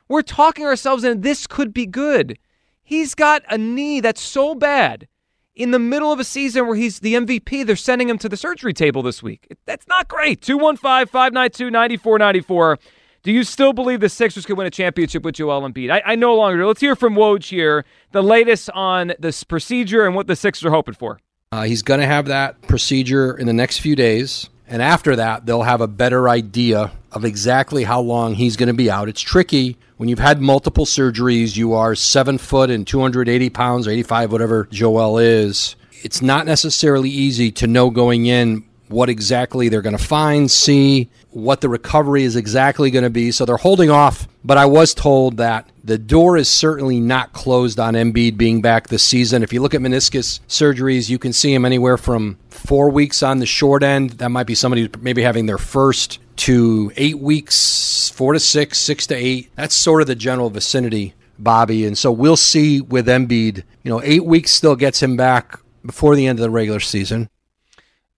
We're 0.09 0.21
talking 0.21 0.65
ourselves 0.65 1.05
in 1.05 1.21
this 1.21 1.47
could 1.47 1.73
be 1.73 1.85
good. 1.85 2.37
He's 2.83 3.15
got 3.15 3.43
a 3.49 3.57
knee 3.57 4.01
that's 4.01 4.21
so 4.21 4.53
bad 4.53 5.07
in 5.55 5.71
the 5.71 5.79
middle 5.79 6.11
of 6.11 6.19
a 6.19 6.25
season 6.25 6.67
where 6.67 6.75
he's 6.75 6.99
the 6.99 7.13
MVP. 7.13 7.65
They're 7.65 7.77
sending 7.77 8.09
him 8.09 8.17
to 8.17 8.27
the 8.27 8.35
surgery 8.35 8.73
table 8.73 9.01
this 9.01 9.23
week. 9.23 9.47
That's 9.65 9.87
not 9.87 10.09
great. 10.09 10.41
215 10.41 11.07
592 11.07 11.71
9494. 11.71 12.79
Do 13.21 13.33
you 13.33 13.43
still 13.43 13.73
believe 13.73 13.99
the 13.99 14.07
Sixers 14.07 14.45
could 14.45 14.57
win 14.57 14.65
a 14.65 14.71
championship 14.71 15.23
with 15.23 15.35
Joel 15.35 15.61
Embiid? 15.69 15.91
I, 15.91 16.01
I 16.05 16.15
no 16.15 16.35
longer. 16.35 16.65
Let's 16.65 16.79
hear 16.79 16.95
from 16.95 17.15
Woj 17.15 17.49
here, 17.49 17.83
the 18.11 18.23
latest 18.23 18.69
on 18.69 19.13
this 19.19 19.43
procedure 19.43 20.05
and 20.05 20.15
what 20.15 20.27
the 20.27 20.37
Sixers 20.37 20.65
are 20.65 20.71
hoping 20.71 20.93
for. 20.93 21.19
Uh, 21.51 21.63
he's 21.63 21.81
going 21.81 21.99
to 21.99 22.05
have 22.05 22.27
that 22.27 22.61
procedure 22.61 23.37
in 23.37 23.45
the 23.45 23.53
next 23.53 23.79
few 23.79 23.95
days. 23.95 24.49
And 24.67 24.81
after 24.81 25.15
that, 25.15 25.45
they'll 25.45 25.63
have 25.63 25.81
a 25.81 25.87
better 25.87 26.29
idea 26.29 26.91
of 27.11 27.25
exactly 27.25 27.83
how 27.83 27.99
long 27.99 28.35
he's 28.35 28.55
going 28.55 28.67
to 28.67 28.73
be 28.73 28.89
out. 28.89 29.09
It's 29.09 29.21
tricky 29.21 29.77
when 29.97 30.07
you've 30.07 30.19
had 30.19 30.39
multiple 30.39 30.85
surgeries. 30.85 31.57
You 31.57 31.73
are 31.73 31.95
seven 31.95 32.37
foot 32.37 32.69
and 32.69 32.85
280 32.85 33.49
pounds, 33.49 33.87
or 33.87 33.91
85, 33.91 34.31
whatever 34.31 34.67
Joel 34.71 35.17
is. 35.17 35.75
It's 36.03 36.21
not 36.21 36.45
necessarily 36.45 37.09
easy 37.09 37.51
to 37.53 37.67
know 37.67 37.89
going 37.89 38.27
in 38.27 38.63
what 38.89 39.07
exactly 39.09 39.69
they're 39.69 39.81
going 39.81 39.97
to 39.97 40.03
find, 40.03 40.49
see 40.49 41.09
what 41.29 41.61
the 41.61 41.69
recovery 41.69 42.23
is 42.23 42.35
exactly 42.35 42.91
going 42.91 43.03
to 43.03 43.09
be. 43.09 43.31
So 43.31 43.45
they're 43.45 43.57
holding 43.57 43.89
off. 43.89 44.27
But 44.43 44.57
I 44.57 44.65
was 44.65 44.93
told 44.93 45.37
that 45.37 45.69
the 45.83 45.97
door 45.97 46.37
is 46.37 46.49
certainly 46.49 46.99
not 46.99 47.33
closed 47.33 47.79
on 47.79 47.93
Embiid 47.93 48.37
being 48.37 48.61
back 48.61 48.87
this 48.87 49.03
season. 49.03 49.43
If 49.43 49.53
you 49.53 49.61
look 49.61 49.73
at 49.73 49.81
meniscus 49.81 50.39
surgeries, 50.47 51.09
you 51.09 51.19
can 51.19 51.33
see 51.33 51.53
him 51.53 51.65
anywhere 51.65 51.97
from 51.97 52.37
four 52.49 52.89
weeks 52.89 53.21
on 53.21 53.39
the 53.39 53.45
short 53.45 53.83
end. 53.83 54.11
That 54.11 54.29
might 54.29 54.47
be 54.47 54.55
somebody 54.55 54.89
maybe 54.99 55.21
having 55.21 55.45
their 55.45 55.57
first 55.57 56.19
to 56.37 56.91
eight 56.95 57.19
weeks, 57.19 58.09
four 58.09 58.33
to 58.33 58.39
six, 58.39 58.79
six 58.79 59.05
to 59.07 59.15
eight. 59.15 59.51
That's 59.55 59.75
sort 59.75 60.01
of 60.01 60.07
the 60.07 60.15
general 60.15 60.49
vicinity, 60.49 61.13
Bobby. 61.37 61.85
And 61.85 61.97
so 61.97 62.11
we'll 62.11 62.37
see 62.37 62.81
with 62.81 63.07
Embiid. 63.07 63.63
You 63.83 63.91
know, 63.91 64.01
eight 64.03 64.25
weeks 64.25 64.51
still 64.51 64.75
gets 64.75 65.03
him 65.03 65.15
back 65.17 65.59
before 65.85 66.15
the 66.15 66.27
end 66.27 66.39
of 66.39 66.43
the 66.43 66.49
regular 66.49 66.79
season 66.79 67.29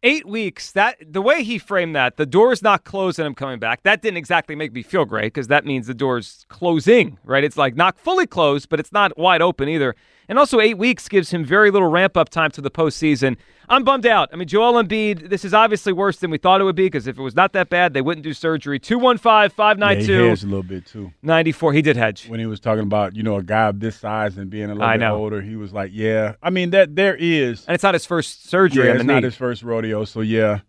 eight 0.04 0.26
weeks 0.28 0.72
that 0.72 0.98
the 1.02 1.22
way 1.22 1.44
he 1.44 1.58
framed 1.58 1.96
that 1.96 2.18
the 2.18 2.26
door's 2.26 2.62
not 2.62 2.84
closed 2.84 3.20
and 3.20 3.28
i'm 3.28 3.36
coming 3.36 3.60
back 3.60 3.84
that 3.84 4.02
didn't 4.02 4.18
exactly 4.18 4.56
make 4.56 4.74
me 4.74 4.82
feel 4.82 5.06
great 5.06 5.26
because 5.26 5.48
that 5.48 5.66
means 5.66 5.88
the 5.88 5.94
door's 5.94 6.46
closing 6.50 7.18
right? 7.24 7.44
It's 7.44 7.58
like 7.58 7.76
not 7.76 7.98
fully 7.98 8.26
closed 8.28 8.70
but 8.70 8.80
it's 8.80 8.92
not 8.92 9.18
wide 9.18 9.42
open 9.42 9.70
either 9.70 9.96
and 10.32 10.40
also 10.40 10.62
eight 10.62 10.78
weeks 10.78 11.10
gives 11.10 11.30
him 11.30 11.44
very 11.44 11.70
little 11.70 11.90
ramp 11.90 12.16
up 12.16 12.30
time 12.30 12.50
to 12.52 12.62
the 12.62 12.72
postseason 12.72 13.36
I'm 13.72 13.86
bummed 13.86 14.06
out. 14.06 14.30
I 14.34 14.36
mean, 14.36 14.50
Joel 14.50 14.84
Embiid, 14.84 15.30
this 15.30 15.46
is 15.46 15.54
obviously 15.54 15.94
worse 15.94 16.18
than 16.18 16.30
we 16.30 16.38
thought 16.38 16.60
it 16.60 16.66
would 16.66 16.76
be 16.76 16.88
because 16.88 17.08
if 17.08 17.18
it 17.18 17.22
was 17.22 17.36
not 17.36 17.54
that 17.54 17.70
bad, 17.70 17.94
they 17.94 18.02
wouldn't 18.02 18.24
do 18.24 18.34
surgery. 18.34 18.80
215 18.80 19.50
592 19.56 20.12
yeah, 20.12 20.20
He 20.20 20.28
hedged 20.28 20.44
a 20.44 20.48
little 20.48 20.64
bit 20.64 20.86
too. 20.86 21.14
94. 21.22 21.72
He 21.72 21.82
did 21.82 21.96
hedge. 21.96 22.28
When 22.28 22.42
he 22.42 22.46
was 22.46 22.60
talking 22.60 22.84
about, 22.84 23.16
you 23.16 23.24
know, 23.24 23.38
a 23.38 23.44
guy 23.44 23.70
of 23.70 23.80
this 23.80 23.96
size 23.96 24.38
and 24.38 24.50
being 24.50 24.66
a 24.66 24.74
little 24.74 24.84
I 24.84 24.96
bit 24.96 25.06
know. 25.06 25.16
older, 25.16 25.42
he 25.42 25.56
was 25.56 25.72
like, 25.72 25.92
yeah. 25.94 26.36
I 26.44 26.50
mean, 26.50 26.72
that 26.72 26.98
there 26.98 27.16
is. 27.16 27.64
And 27.66 27.74
it's 27.74 27.84
not 27.84 27.94
his 27.94 28.06
first 28.06 28.50
surgery 28.50 28.88
yeah, 28.88 28.96
it's 28.96 29.06
not 29.06 29.24
his 29.24 29.38
first 29.38 29.64
rodeo. 29.64 30.04
So, 30.04 30.20
yeah, 30.20 30.60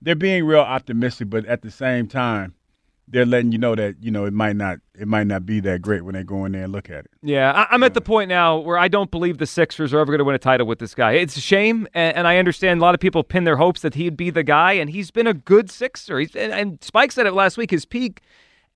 they're 0.00 0.14
being 0.14 0.44
real 0.44 0.60
optimistic, 0.60 1.30
but 1.30 1.44
at 1.46 1.62
the 1.62 1.70
same 1.72 2.06
time, 2.06 2.54
they're 3.08 3.26
letting 3.26 3.52
you 3.52 3.58
know 3.58 3.74
that 3.74 3.96
you 4.00 4.10
know 4.10 4.24
it 4.24 4.32
might 4.32 4.56
not 4.56 4.78
it 4.98 5.08
might 5.08 5.26
not 5.26 5.44
be 5.44 5.60
that 5.60 5.82
great 5.82 6.02
when 6.02 6.14
they 6.14 6.22
go 6.22 6.44
in 6.44 6.52
there 6.52 6.64
and 6.64 6.72
look 6.72 6.88
at 6.88 7.04
it. 7.04 7.10
Yeah, 7.22 7.66
I, 7.70 7.74
am 7.74 7.82
at 7.82 7.94
the 7.94 8.00
point 8.00 8.28
now 8.28 8.58
where 8.58 8.78
I 8.78 8.88
don't 8.88 9.10
believe 9.10 9.38
the 9.38 9.46
Sixers 9.46 9.92
are 9.92 9.98
ever 9.98 10.06
going 10.06 10.18
to 10.18 10.24
win 10.24 10.34
a 10.34 10.38
title 10.38 10.66
with 10.66 10.78
this 10.78 10.94
guy. 10.94 11.12
It's 11.12 11.36
a 11.36 11.40
shame, 11.40 11.86
and, 11.94 12.16
and, 12.16 12.26
I 12.26 12.38
understand 12.38 12.80
a 12.80 12.82
lot 12.82 12.94
of 12.94 13.00
people 13.00 13.22
pin 13.22 13.44
their 13.44 13.56
hopes 13.56 13.82
that 13.82 13.94
he'd 13.94 14.16
be 14.16 14.30
the 14.30 14.42
guy, 14.42 14.72
and 14.72 14.88
he's 14.90 15.10
been 15.10 15.26
a 15.26 15.34
good 15.34 15.70
Sixer. 15.70 16.20
He's 16.20 16.34
and, 16.36 16.52
and 16.52 16.82
Spike 16.82 17.12
said 17.12 17.26
it 17.26 17.32
last 17.32 17.56
week. 17.56 17.70
His 17.70 17.84
peak 17.84 18.22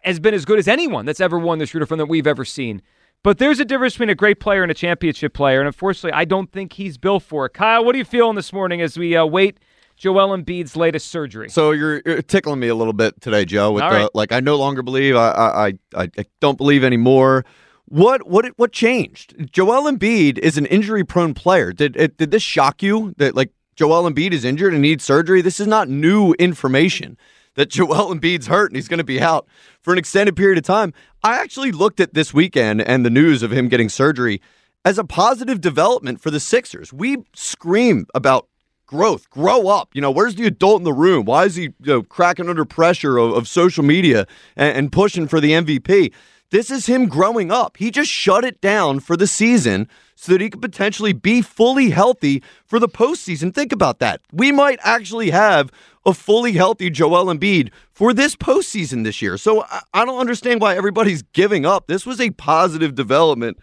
has 0.00 0.20
been 0.20 0.34
as 0.34 0.44
good 0.44 0.58
as 0.58 0.68
anyone 0.68 1.06
that's 1.06 1.20
ever 1.20 1.38
won 1.38 1.58
the 1.58 1.66
shooter 1.66 1.86
from 1.86 1.98
that 1.98 2.06
we've 2.06 2.26
ever 2.26 2.44
seen. 2.44 2.82
But 3.22 3.38
there's 3.38 3.58
a 3.58 3.64
difference 3.64 3.94
between 3.94 4.10
a 4.10 4.14
great 4.14 4.38
player 4.38 4.62
and 4.62 4.70
a 4.70 4.74
championship 4.74 5.34
player, 5.34 5.60
and 5.60 5.66
unfortunately, 5.66 6.12
I 6.12 6.24
don't 6.24 6.52
think 6.52 6.74
he's 6.74 6.98
built 6.98 7.22
for 7.22 7.46
it. 7.46 7.54
Kyle, 7.54 7.84
what 7.84 7.94
are 7.94 7.98
you 7.98 8.04
feeling 8.04 8.36
this 8.36 8.52
morning 8.52 8.80
as 8.80 8.98
we 8.98 9.16
uh, 9.16 9.24
wait? 9.24 9.58
Joel 9.96 10.36
Embiid's 10.36 10.76
latest 10.76 11.08
surgery. 11.08 11.48
So 11.48 11.72
you're, 11.72 12.02
you're, 12.04 12.22
tickling 12.22 12.60
me 12.60 12.68
a 12.68 12.74
little 12.74 12.92
bit 12.92 13.20
today, 13.20 13.44
Joe. 13.44 13.72
With 13.72 13.82
All 13.82 13.90
the 13.90 13.96
right. 13.96 14.14
like, 14.14 14.32
I 14.32 14.40
no 14.40 14.56
longer 14.56 14.82
believe. 14.82 15.16
I, 15.16 15.30
I 15.30 15.66
I 15.94 16.10
I 16.18 16.24
don't 16.40 16.58
believe 16.58 16.84
anymore. 16.84 17.44
What 17.86 18.26
what 18.26 18.46
what 18.56 18.72
changed? 18.72 19.50
Joel 19.52 19.90
Embiid 19.90 20.38
is 20.38 20.58
an 20.58 20.66
injury-prone 20.66 21.34
player. 21.34 21.72
Did 21.72 21.96
it, 21.96 22.16
did 22.18 22.30
this 22.30 22.42
shock 22.42 22.82
you 22.82 23.14
that 23.16 23.34
like 23.34 23.52
Joel 23.74 24.10
Embiid 24.10 24.32
is 24.32 24.44
injured 24.44 24.72
and 24.72 24.82
needs 24.82 25.04
surgery? 25.04 25.40
This 25.40 25.60
is 25.60 25.66
not 25.66 25.88
new 25.88 26.34
information. 26.34 27.16
That 27.54 27.70
Joel 27.70 28.14
Embiid's 28.14 28.48
hurt 28.48 28.70
and 28.70 28.76
he's 28.76 28.88
going 28.88 28.98
to 28.98 29.04
be 29.04 29.20
out 29.20 29.46
for 29.80 29.92
an 29.92 29.98
extended 29.98 30.36
period 30.36 30.58
of 30.58 30.64
time. 30.64 30.92
I 31.22 31.40
actually 31.40 31.72
looked 31.72 32.00
at 32.00 32.12
this 32.12 32.34
weekend 32.34 32.82
and 32.82 33.06
the 33.06 33.10
news 33.10 33.42
of 33.42 33.50
him 33.50 33.68
getting 33.68 33.88
surgery 33.88 34.42
as 34.84 34.98
a 34.98 35.04
positive 35.04 35.60
development 35.60 36.20
for 36.20 36.30
the 36.30 36.40
Sixers. 36.40 36.92
We 36.92 37.18
scream 37.34 38.06
about 38.14 38.48
growth, 38.86 39.28
grow 39.30 39.68
up. 39.68 39.90
You 39.94 40.00
know, 40.00 40.10
where's 40.10 40.36
the 40.36 40.46
adult 40.46 40.80
in 40.80 40.84
the 40.84 40.92
room? 40.92 41.24
Why 41.24 41.44
is 41.44 41.56
he 41.56 41.64
you 41.64 41.74
know, 41.80 42.02
cracking 42.02 42.48
under 42.48 42.64
pressure 42.64 43.18
of, 43.18 43.32
of 43.32 43.48
social 43.48 43.84
media 43.84 44.26
and, 44.56 44.76
and 44.76 44.92
pushing 44.92 45.28
for 45.28 45.40
the 45.40 45.52
MVP? 45.52 46.12
This 46.50 46.70
is 46.70 46.86
him 46.86 47.06
growing 47.06 47.50
up. 47.50 47.76
He 47.76 47.90
just 47.90 48.10
shut 48.10 48.44
it 48.44 48.60
down 48.60 49.00
for 49.00 49.16
the 49.16 49.26
season 49.26 49.88
so 50.14 50.32
that 50.32 50.40
he 50.40 50.48
could 50.48 50.62
potentially 50.62 51.12
be 51.12 51.42
fully 51.42 51.90
healthy 51.90 52.42
for 52.64 52.78
the 52.78 52.88
postseason. 52.88 53.52
Think 53.52 53.72
about 53.72 53.98
that. 53.98 54.20
We 54.32 54.52
might 54.52 54.78
actually 54.82 55.30
have 55.30 55.72
a 56.06 56.14
fully 56.14 56.52
healthy 56.52 56.88
Joel 56.88 57.34
Embiid 57.34 57.70
for 57.90 58.14
this 58.14 58.36
postseason 58.36 59.02
this 59.02 59.20
year. 59.20 59.36
So 59.36 59.64
I, 59.64 59.80
I 59.92 60.04
don't 60.04 60.20
understand 60.20 60.60
why 60.60 60.76
everybody's 60.76 61.22
giving 61.22 61.66
up. 61.66 61.88
This 61.88 62.06
was 62.06 62.20
a 62.20 62.30
positive 62.30 62.94
development 62.94 63.58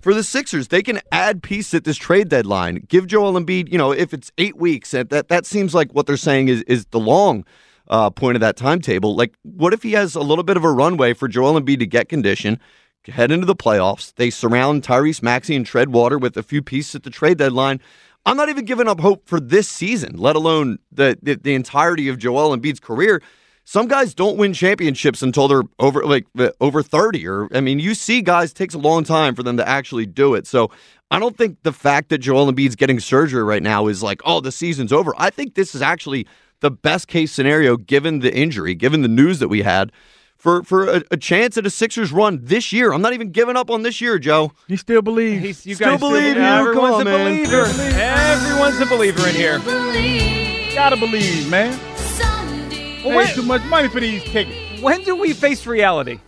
for 0.00 0.14
the 0.14 0.22
Sixers. 0.22 0.68
They 0.68 0.82
can 0.82 1.00
add 1.12 1.42
pieces 1.42 1.74
at 1.74 1.84
this 1.84 1.96
trade 1.96 2.28
deadline. 2.28 2.86
Give 2.88 3.06
Joel 3.06 3.34
Embiid, 3.34 3.70
you 3.70 3.78
know, 3.78 3.92
if 3.92 4.14
it's 4.14 4.30
eight 4.38 4.56
weeks, 4.56 4.92
that 4.92 5.10
that, 5.10 5.28
that 5.28 5.46
seems 5.46 5.74
like 5.74 5.92
what 5.92 6.06
they're 6.06 6.16
saying 6.16 6.48
is 6.48 6.62
is 6.62 6.86
the 6.86 7.00
long 7.00 7.44
uh, 7.88 8.10
point 8.10 8.36
of 8.36 8.40
that 8.40 8.56
timetable. 8.56 9.16
Like, 9.16 9.34
what 9.42 9.72
if 9.72 9.82
he 9.82 9.92
has 9.92 10.14
a 10.14 10.20
little 10.20 10.44
bit 10.44 10.56
of 10.56 10.64
a 10.64 10.70
runway 10.70 11.14
for 11.14 11.28
Joel 11.28 11.60
Embiid 11.60 11.78
to 11.80 11.86
get 11.86 12.08
condition, 12.08 12.60
head 13.06 13.30
into 13.30 13.46
the 13.46 13.56
playoffs? 13.56 14.14
They 14.14 14.30
surround 14.30 14.82
Tyrese 14.82 15.22
Maxey 15.22 15.56
and 15.56 15.66
Treadwater 15.66 16.20
with 16.20 16.36
a 16.36 16.42
few 16.42 16.62
pieces 16.62 16.94
at 16.94 17.02
the 17.02 17.10
trade 17.10 17.38
deadline. 17.38 17.80
I'm 18.26 18.36
not 18.36 18.50
even 18.50 18.66
giving 18.66 18.88
up 18.88 19.00
hope 19.00 19.26
for 19.26 19.40
this 19.40 19.68
season, 19.68 20.16
let 20.16 20.36
alone 20.36 20.78
the 20.92 21.18
the, 21.22 21.36
the 21.36 21.54
entirety 21.54 22.08
of 22.08 22.18
Joel 22.18 22.56
Embiid's 22.56 22.80
career. 22.80 23.22
Some 23.70 23.86
guys 23.86 24.14
don't 24.14 24.38
win 24.38 24.54
championships 24.54 25.20
until 25.20 25.46
they're 25.46 25.62
over 25.78 26.02
like 26.06 26.26
over 26.58 26.82
30 26.82 27.28
or 27.28 27.48
I 27.54 27.60
mean 27.60 27.78
you 27.78 27.94
see 27.94 28.22
guys 28.22 28.50
takes 28.50 28.72
a 28.72 28.78
long 28.78 29.04
time 29.04 29.34
for 29.34 29.42
them 29.42 29.58
to 29.58 29.68
actually 29.68 30.06
do 30.06 30.34
it. 30.34 30.46
So 30.46 30.70
I 31.10 31.18
don't 31.18 31.36
think 31.36 31.62
the 31.64 31.72
fact 31.74 32.08
that 32.08 32.16
Joel 32.16 32.50
Embiid's 32.50 32.76
getting 32.76 32.98
surgery 32.98 33.42
right 33.42 33.62
now 33.62 33.86
is 33.88 34.02
like, 34.02 34.22
oh, 34.24 34.40
the 34.40 34.52
season's 34.52 34.90
over. 34.90 35.12
I 35.18 35.28
think 35.28 35.54
this 35.54 35.74
is 35.74 35.82
actually 35.82 36.26
the 36.60 36.70
best 36.70 37.08
case 37.08 37.30
scenario 37.30 37.76
given 37.76 38.20
the 38.20 38.34
injury, 38.34 38.74
given 38.74 39.02
the 39.02 39.08
news 39.08 39.38
that 39.40 39.48
we 39.48 39.60
had 39.60 39.92
for 40.38 40.62
for 40.62 40.88
a, 40.88 41.02
a, 41.10 41.18
chance 41.18 41.58
at 41.58 41.66
a 41.66 41.70
Sixers 41.70 42.10
run 42.10 42.40
this 42.42 42.72
year. 42.72 42.94
I'm 42.94 43.02
not 43.02 43.12
even 43.12 43.32
giving 43.32 43.58
up 43.58 43.70
on 43.70 43.82
this 43.82 44.00
year, 44.00 44.18
Joe. 44.18 44.50
He 44.66 44.78
still 44.78 45.02
believes. 45.02 45.44
He's, 45.44 45.66
you 45.66 45.74
still 45.74 45.90
guys 45.90 46.00
believe. 46.00 46.32
Still, 46.32 46.42
everyone's 46.42 46.94
on, 46.94 47.00
a 47.02 47.04
man. 47.04 47.44
believer. 47.44 47.66
Everyone's 47.66 48.80
a 48.80 48.86
believer 48.86 49.28
in 49.28 49.34
here. 49.34 49.58
Believe. 49.58 50.74
Gotta 50.74 50.96
believe, 50.96 51.50
man. 51.50 51.87
Well, 53.04 53.16
when, 53.16 53.26
too 53.34 53.42
much 53.42 53.62
money 53.64 53.88
for 53.88 54.00
these 54.00 54.22
tickets. 54.24 54.82
When 54.82 55.02
do 55.02 55.16
we 55.16 55.32
face 55.32 55.66
reality? 55.66 56.20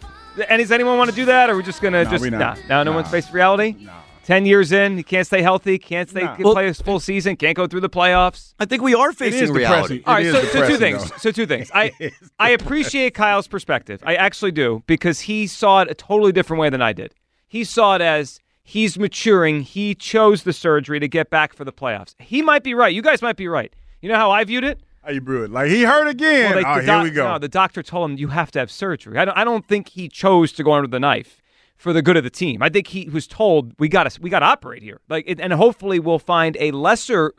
And 0.48 0.60
does 0.60 0.70
anyone 0.70 0.96
want 0.96 1.10
to 1.10 1.16
do 1.16 1.24
that, 1.26 1.50
or 1.50 1.54
are 1.54 1.56
we 1.56 1.62
just 1.62 1.82
gonna 1.82 2.04
no, 2.04 2.10
just 2.10 2.24
nah? 2.24 2.38
Nah, 2.38 2.54
no, 2.68 2.82
no 2.82 2.90
nah. 2.90 2.96
one's 2.96 3.10
faced 3.10 3.32
reality. 3.32 3.74
Nah. 3.78 3.92
Ten 4.24 4.46
years 4.46 4.70
in, 4.70 4.96
you 4.96 5.02
can't 5.02 5.26
stay 5.26 5.42
healthy, 5.42 5.76
can't 5.78 6.08
stay 6.08 6.22
Nah. 6.22 6.36
play 6.36 6.68
a 6.68 6.74
full 6.74 7.00
season, 7.00 7.34
can't 7.36 7.56
go 7.56 7.66
through 7.66 7.80
the 7.80 7.90
playoffs. 7.90 8.54
I 8.60 8.64
think 8.64 8.82
we 8.82 8.94
are 8.94 9.12
facing 9.12 9.52
reality. 9.52 9.98
depressing. 9.98 10.02
All 10.06 10.14
right, 10.14 10.26
It 10.26 10.52
so, 10.52 10.60
so 10.60 10.68
two 10.68 10.76
things. 10.76 11.10
though. 11.10 11.16
So 11.16 11.30
two 11.32 11.46
things. 11.46 11.70
I 11.74 11.90
I 12.38 12.50
appreciate 12.50 13.14
Kyle's 13.14 13.48
perspective. 13.48 14.00
I 14.06 14.14
actually 14.14 14.52
do 14.52 14.84
because 14.86 15.20
he 15.20 15.46
saw 15.48 15.80
it 15.82 15.90
a 15.90 15.94
totally 15.94 16.32
different 16.32 16.60
way 16.60 16.70
than 16.70 16.82
I 16.82 16.92
did. 16.92 17.14
He 17.48 17.64
saw 17.64 17.96
it 17.96 18.02
as 18.02 18.38
he's 18.62 18.96
maturing. 18.98 19.62
He 19.62 19.96
chose 19.96 20.44
the 20.44 20.52
surgery 20.52 21.00
to 21.00 21.08
get 21.08 21.28
back 21.30 21.52
for 21.52 21.64
the 21.64 21.72
playoffs. 21.72 22.14
He 22.20 22.40
might 22.40 22.62
be 22.62 22.72
right. 22.74 22.94
You 22.94 23.02
guys 23.02 23.22
might 23.22 23.36
be 23.36 23.48
right. 23.48 23.74
You 24.00 24.08
know 24.10 24.16
how 24.16 24.30
I 24.30 24.44
viewed 24.44 24.64
it? 24.64 24.80
How 25.02 25.12
you 25.12 25.20
brew 25.20 25.44
it? 25.44 25.50
Like 25.50 25.70
he 25.70 25.82
hurt 25.82 26.08
again. 26.08 26.54
Well, 26.54 26.62
they- 26.62 26.68
oh, 26.68 26.74
the 26.74 26.80
here 26.82 26.86
doc- 26.86 27.04
we 27.04 27.10
go. 27.10 27.32
No, 27.32 27.38
the 27.38 27.48
doctor 27.48 27.82
told 27.82 28.10
him 28.10 28.18
you 28.18 28.28
have 28.28 28.50
to 28.52 28.58
have 28.58 28.70
surgery. 28.70 29.16
I 29.18 29.24
don't. 29.24 29.36
I 29.36 29.44
don't 29.44 29.66
think 29.66 29.88
he 29.90 30.08
chose 30.08 30.52
to 30.52 30.62
go 30.64 30.72
under 30.72 30.88
the 30.88 31.00
knife 31.00 31.40
for 31.76 31.92
the 31.94 32.02
good 32.02 32.16
of 32.18 32.24
the 32.24 32.30
team. 32.30 32.62
I 32.62 32.68
think 32.68 32.88
he 32.88 33.08
was 33.08 33.26
told 33.26 33.72
we 33.78 33.88
got 33.88 34.10
to 34.10 34.20
we 34.20 34.28
got 34.28 34.40
to 34.40 34.46
operate 34.46 34.82
here. 34.82 35.00
Like, 35.08 35.24
it, 35.26 35.40
and 35.40 35.52
hopefully 35.54 35.98
we'll 35.98 36.18
find 36.18 36.56
a 36.60 36.70
lesser 36.72 37.32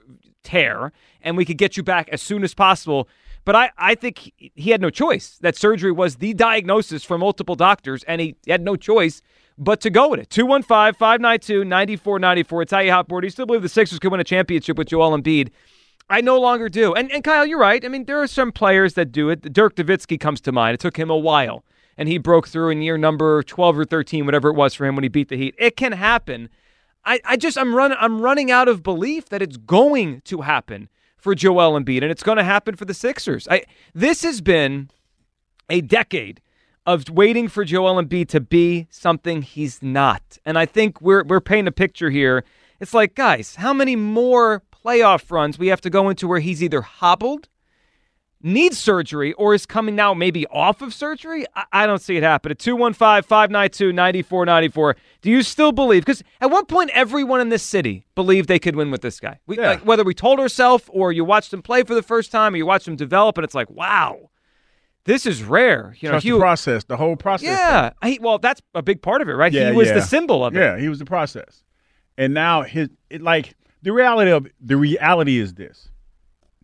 tear 0.44 0.92
and 1.22 1.38
we 1.38 1.46
could 1.46 1.58
get 1.60 1.78
you 1.78 1.84
back 1.84 2.10
as 2.10 2.22
soon 2.22 2.44
as 2.44 2.56
possible. 2.56 3.08
But 3.46 3.56
I, 3.56 3.72
I 3.78 3.96
think 3.96 4.18
he, 4.38 4.52
he 4.56 4.70
had 4.72 4.82
no 4.82 4.90
choice. 4.90 5.38
That 5.42 5.56
surgery 5.56 5.92
was 5.92 6.16
the 6.18 6.34
diagnosis 6.34 7.04
for 7.04 7.18
multiple 7.18 7.56
doctors, 7.56 8.04
and 8.04 8.22
he 8.22 8.36
had 8.48 8.62
no 8.64 8.76
choice 8.76 9.22
but 9.58 9.82
to 9.82 9.90
go 9.92 10.10
with 10.10 10.20
it. 10.20 10.30
215 10.32 10.94
592 10.98 11.64
9494. 11.66 12.62
It's 12.64 12.72
how 12.72 12.80
you 12.80 12.92
hot 12.92 13.08
board. 13.08 13.22
Do 13.22 13.28
you 13.28 13.32
still 13.32 13.46
believe 13.46 13.62
the 13.62 13.70
Sixers 13.70 14.00
could 14.00 14.12
win 14.12 14.20
a 14.20 14.24
championship 14.24 14.78
with 14.78 14.88
Joel 14.88 15.16
Embiid? 15.18 15.50
I 16.12 16.22
no 16.22 16.40
longer 16.40 16.68
do. 16.68 16.94
And, 16.94 17.12
and 17.12 17.24
Kyle, 17.24 17.46
you're 17.46 17.58
right. 17.58 17.84
I 17.84 17.88
mean, 17.88 18.04
there 18.06 18.22
are 18.22 18.28
some 18.28 18.52
players 18.52 18.96
that 18.96 19.12
do 19.12 19.30
it. 19.30 19.54
Dirk 19.54 19.76
Nowitzki 19.76 20.20
comes 20.20 20.42
to 20.42 20.52
mind. 20.52 20.74
It 20.74 20.82
took 20.82 20.98
him 20.98 21.10
a 21.10 21.18
while, 21.18 21.64
and 21.98 22.10
he 22.10 22.18
broke 22.18 22.50
through 22.50 22.70
in 22.70 22.82
year 22.82 22.98
number 22.98 23.42
12 23.44 23.80
or 23.80 23.86
13, 23.86 24.26
whatever 24.26 24.50
it 24.50 24.56
was 24.56 24.74
for 24.74 24.86
him 24.86 24.96
when 24.96 25.04
he 25.04 25.10
beat 25.10 25.30
the 25.30 25.38
Heat. 25.38 25.56
It 25.58 25.78
can 25.78 25.94
happen. 25.94 26.50
I, 27.06 27.22
I 27.26 27.38
just 27.38 27.58
I'm 27.58 27.74
run 27.74 27.94
I'm 27.94 28.22
running 28.22 28.52
out 28.52 28.68
of 28.68 28.84
belief 28.84 29.30
that 29.30 29.42
it's 29.42 29.58
going 29.58 30.22
to 30.26 30.42
happen 30.42 30.90
for 31.18 31.34
Joel 31.34 31.80
Embiid, 31.80 32.04
and 32.04 32.12
it's 32.12 32.24
going 32.24 32.38
to 32.38 32.44
happen 32.44 32.76
for 32.76 32.86
the 32.86 32.94
Sixers. 32.94 33.48
I 33.50 33.64
this 33.96 34.22
has 34.24 34.42
been 34.42 34.90
a 35.70 35.82
decade 35.82 36.42
of 36.86 37.10
waiting 37.10 37.48
for 37.48 37.64
Joel 37.64 38.02
Embiid 38.04 38.28
to 38.30 38.42
be 38.42 38.88
something 38.92 39.42
he's 39.42 39.82
not, 39.82 40.38
and 40.46 40.60
I 40.60 40.66
think 40.66 41.02
we're 41.02 41.24
we're 41.24 41.42
painting 41.42 41.68
a 41.68 41.72
picture 41.72 42.10
here. 42.10 42.44
It's 42.80 42.94
like, 42.94 43.16
guys, 43.16 43.56
how 43.56 43.74
many 43.74 43.96
more 43.96 44.64
playoff 44.86 45.30
runs 45.32 45.58
we 45.60 45.68
have 45.68 45.82
to 45.82 45.90
go 45.90 46.10
into 46.10 46.28
where 46.28 46.40
he's 46.40 46.62
either 46.64 46.82
hobbled, 46.82 47.48
needs 48.42 48.78
surgery, 48.78 49.34
or 49.34 49.54
is 49.54 49.66
coming 49.66 49.96
now 49.96 50.14
maybe 50.14 50.48
off 50.48 50.82
of 50.82 50.94
surgery? 50.94 51.46
I, 51.56 51.66
I 51.72 51.86
don't 51.88 52.02
see 52.02 52.18
it 52.18 52.24
happen. 52.24 52.52
At 52.52 52.60
215 52.60 53.24
592 53.24 53.94
9494, 53.94 54.96
do 55.22 55.30
you 55.30 55.44
still 55.44 55.72
believe? 55.72 56.04
Because 56.04 56.24
at 56.40 56.50
one 56.50 56.66
point, 56.66 56.90
everyone 56.94 57.42
in 57.42 57.50
this 57.50 57.64
city 57.64 58.06
believed 58.16 58.48
they 58.48 58.60
could 58.60 58.76
win 58.76 58.90
with 58.92 59.02
this 59.02 59.20
guy. 59.20 59.40
We, 59.46 59.58
Yeah. 59.58 59.70
like, 59.72 59.86
whether 59.86 60.04
we 60.04 60.14
told 60.14 60.40
ourselves 60.40 60.86
or 60.90 61.12
you 61.12 61.24
watched 61.24 61.54
him 61.54 61.62
play 61.62 61.84
for 61.84 61.94
the 61.96 62.02
first 62.04 62.32
time 62.32 62.54
or 62.54 62.58
you 62.58 62.66
watched 62.66 62.88
him 62.88 62.96
develop, 62.96 63.38
and 63.38 63.46
it's 63.46 63.56
like, 63.56 63.70
wow, 63.70 64.30
this 65.06 65.26
is 65.26 65.44
rare. 65.44 65.96
You 66.00 66.10
know, 66.10 66.14
Trust 66.14 66.26
Hugh- 66.26 66.34
the 66.36 66.40
process, 66.40 66.84
the 66.86 66.98
whole 66.98 67.16
process. 67.16 67.48
yeah. 67.48 67.92
He, 68.04 68.18
well, 68.20 68.40
that's 68.40 68.62
a 68.74 68.82
big 68.82 69.02
part 69.02 69.22
of 69.22 69.30
it, 69.30 69.34
right? 69.34 69.52
Yeah, 69.52 69.70
he 69.72 69.78
was 69.78 69.88
yeah. 69.90 69.96
the 69.96 70.02
symbol 70.02 70.44
of 70.44 70.56
it. 70.56 70.60
Yeah, 70.60 70.78
he 70.80 70.90
was 70.90 71.00
the 71.00 71.06
process. 71.06 71.64
And 72.18 72.34
now 72.34 72.64
his 72.64 72.90
it 73.10 73.22
like 73.22 73.56
the 73.82 73.92
reality 73.92 74.32
of 74.32 74.48
the 74.60 74.78
reality 74.78 75.40
is 75.40 75.54
this. 75.56 75.90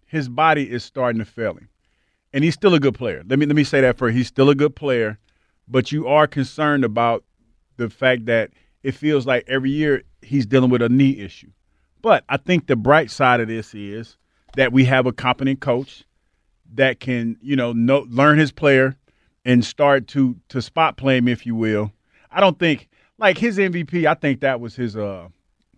His 0.06 0.30
body 0.30 0.70
is 0.70 0.84
starting 0.84 1.20
to 1.20 1.26
fail 1.26 1.54
him. 1.54 1.70
And 2.34 2.44
he's 2.44 2.54
still 2.54 2.74
a 2.74 2.80
good 2.80 2.96
player. 2.96 3.24
Let 3.28 3.40
me 3.40 3.46
let 3.46 3.56
me 3.56 3.64
say 3.64 3.82
that 3.82 3.98
first. 3.98 4.16
He's 4.16 4.28
still 4.28 4.50
a 4.50 4.56
good 4.56 4.76
player, 4.76 5.18
but 5.68 5.92
you 5.92 6.08
are 6.08 6.28
concerned 6.28 6.84
about 6.84 7.24
the 7.78 7.90
fact 7.90 8.26
that 8.26 8.52
it 8.84 8.94
feels 8.94 9.26
like 9.26 9.44
every 9.48 9.72
year 9.72 10.04
he's 10.22 10.46
dealing 10.46 10.70
with 10.70 10.82
a 10.82 10.90
knee 10.90 11.20
issue. 11.20 11.52
But 12.02 12.24
I 12.30 12.38
think 12.38 12.68
the 12.68 12.76
bright 12.76 13.12
side 13.12 13.40
of 13.40 13.48
this 13.48 13.74
is 13.74 14.18
that 14.56 14.72
we 14.72 14.86
have 14.86 15.06
a 15.06 15.12
competent 15.12 15.62
coach 15.62 16.04
that 16.74 17.00
can, 17.00 17.38
you 17.42 17.56
know, 17.56 17.74
know 17.74 18.06
learn 18.10 18.38
his 18.38 18.52
player 18.52 18.96
and 19.46 19.64
start 19.64 20.08
to 20.10 20.36
to 20.50 20.62
spot 20.62 20.98
play 20.98 21.18
him, 21.18 21.28
if 21.28 21.46
you 21.46 21.56
will. 21.56 21.92
I 22.30 22.40
don't 22.40 22.60
think 22.60 22.90
like 23.18 23.38
his 23.38 23.58
MVP. 23.58 24.06
I 24.06 24.14
think 24.14 24.42
that 24.42 24.60
was 24.60 24.76
his 24.76 24.96
uh 24.96 25.30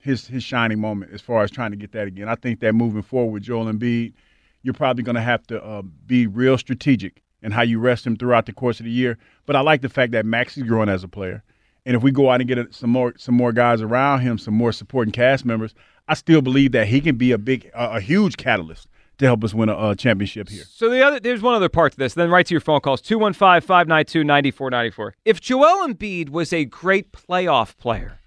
his 0.02 0.28
his 0.28 0.44
shining 0.44 0.80
moment 0.80 1.12
as 1.14 1.22
far 1.22 1.44
as 1.44 1.52
trying 1.52 1.72
to 1.72 1.78
get 1.78 1.92
that 1.94 2.08
again. 2.08 2.30
I 2.30 2.36
think 2.36 2.60
that 2.62 2.74
moving 2.74 3.02
forward 3.02 3.34
with 3.34 3.44
Joel 3.44 3.66
Embiid, 3.66 4.14
you're 4.64 4.74
probably 4.74 5.04
going 5.04 5.16
to 5.16 5.22
have 5.22 5.46
to 5.48 5.64
uh, 5.64 5.82
be 6.06 6.28
real 6.28 6.58
strategic 6.58 7.22
in 7.42 7.52
how 7.52 7.62
you 7.62 7.80
rest 7.80 8.06
him 8.06 8.16
throughout 8.16 8.46
the 8.46 8.54
course 8.54 8.80
of 8.80 8.86
the 8.86 8.92
year. 8.92 9.18
But 9.46 9.56
I 9.56 9.62
like 9.62 9.82
the 9.82 9.90
fact 9.90 10.12
that 10.12 10.26
Max 10.26 10.58
is 10.58 10.64
growing 10.64 10.90
as 10.90 11.04
a 11.04 11.08
player, 11.08 11.44
and 11.86 11.96
if 11.96 12.04
we 12.04 12.12
go 12.12 12.30
out 12.30 12.42
and 12.42 12.48
get 12.48 12.58
a, 12.58 12.72
some 12.72 12.90
more 12.90 13.14
some 13.18 13.36
more 13.36 13.52
guys 13.52 13.82
around 13.82 14.22
him, 14.22 14.38
some 14.38 14.54
more 14.54 14.72
supporting 14.72 15.12
cast 15.12 15.46
members, 15.46 15.74
I 16.08 16.14
still 16.14 16.42
believe 16.42 16.72
that 16.74 16.88
he 16.88 17.02
can 17.02 17.16
be 17.16 17.32
a 17.32 17.38
big 17.38 17.70
a, 17.74 17.96
a 17.96 18.00
huge 18.00 18.38
catalyst 18.38 18.88
to 19.20 19.26
help 19.26 19.44
us 19.44 19.54
win 19.54 19.70
a, 19.70 19.96
championship 19.96 20.50
here. 20.50 20.64
So 20.68 20.90
the 20.90 21.06
other 21.06 21.20
there's 21.20 21.42
one 21.42 21.54
other 21.56 21.70
part 21.70 21.92
to 21.94 21.98
this. 21.98 22.16
Then 22.16 22.30
right 22.30 22.46
to 22.46 22.54
your 22.54 22.62
phone 22.62 22.82
calls 22.82 23.02
215-592-9494. 23.02 25.12
If 25.26 25.42
Joel 25.42 25.88
Embiid 25.88 26.30
was 26.30 26.54
a 26.54 26.66
great 26.66 27.12
playoff 27.12 27.76
player, 27.78 28.19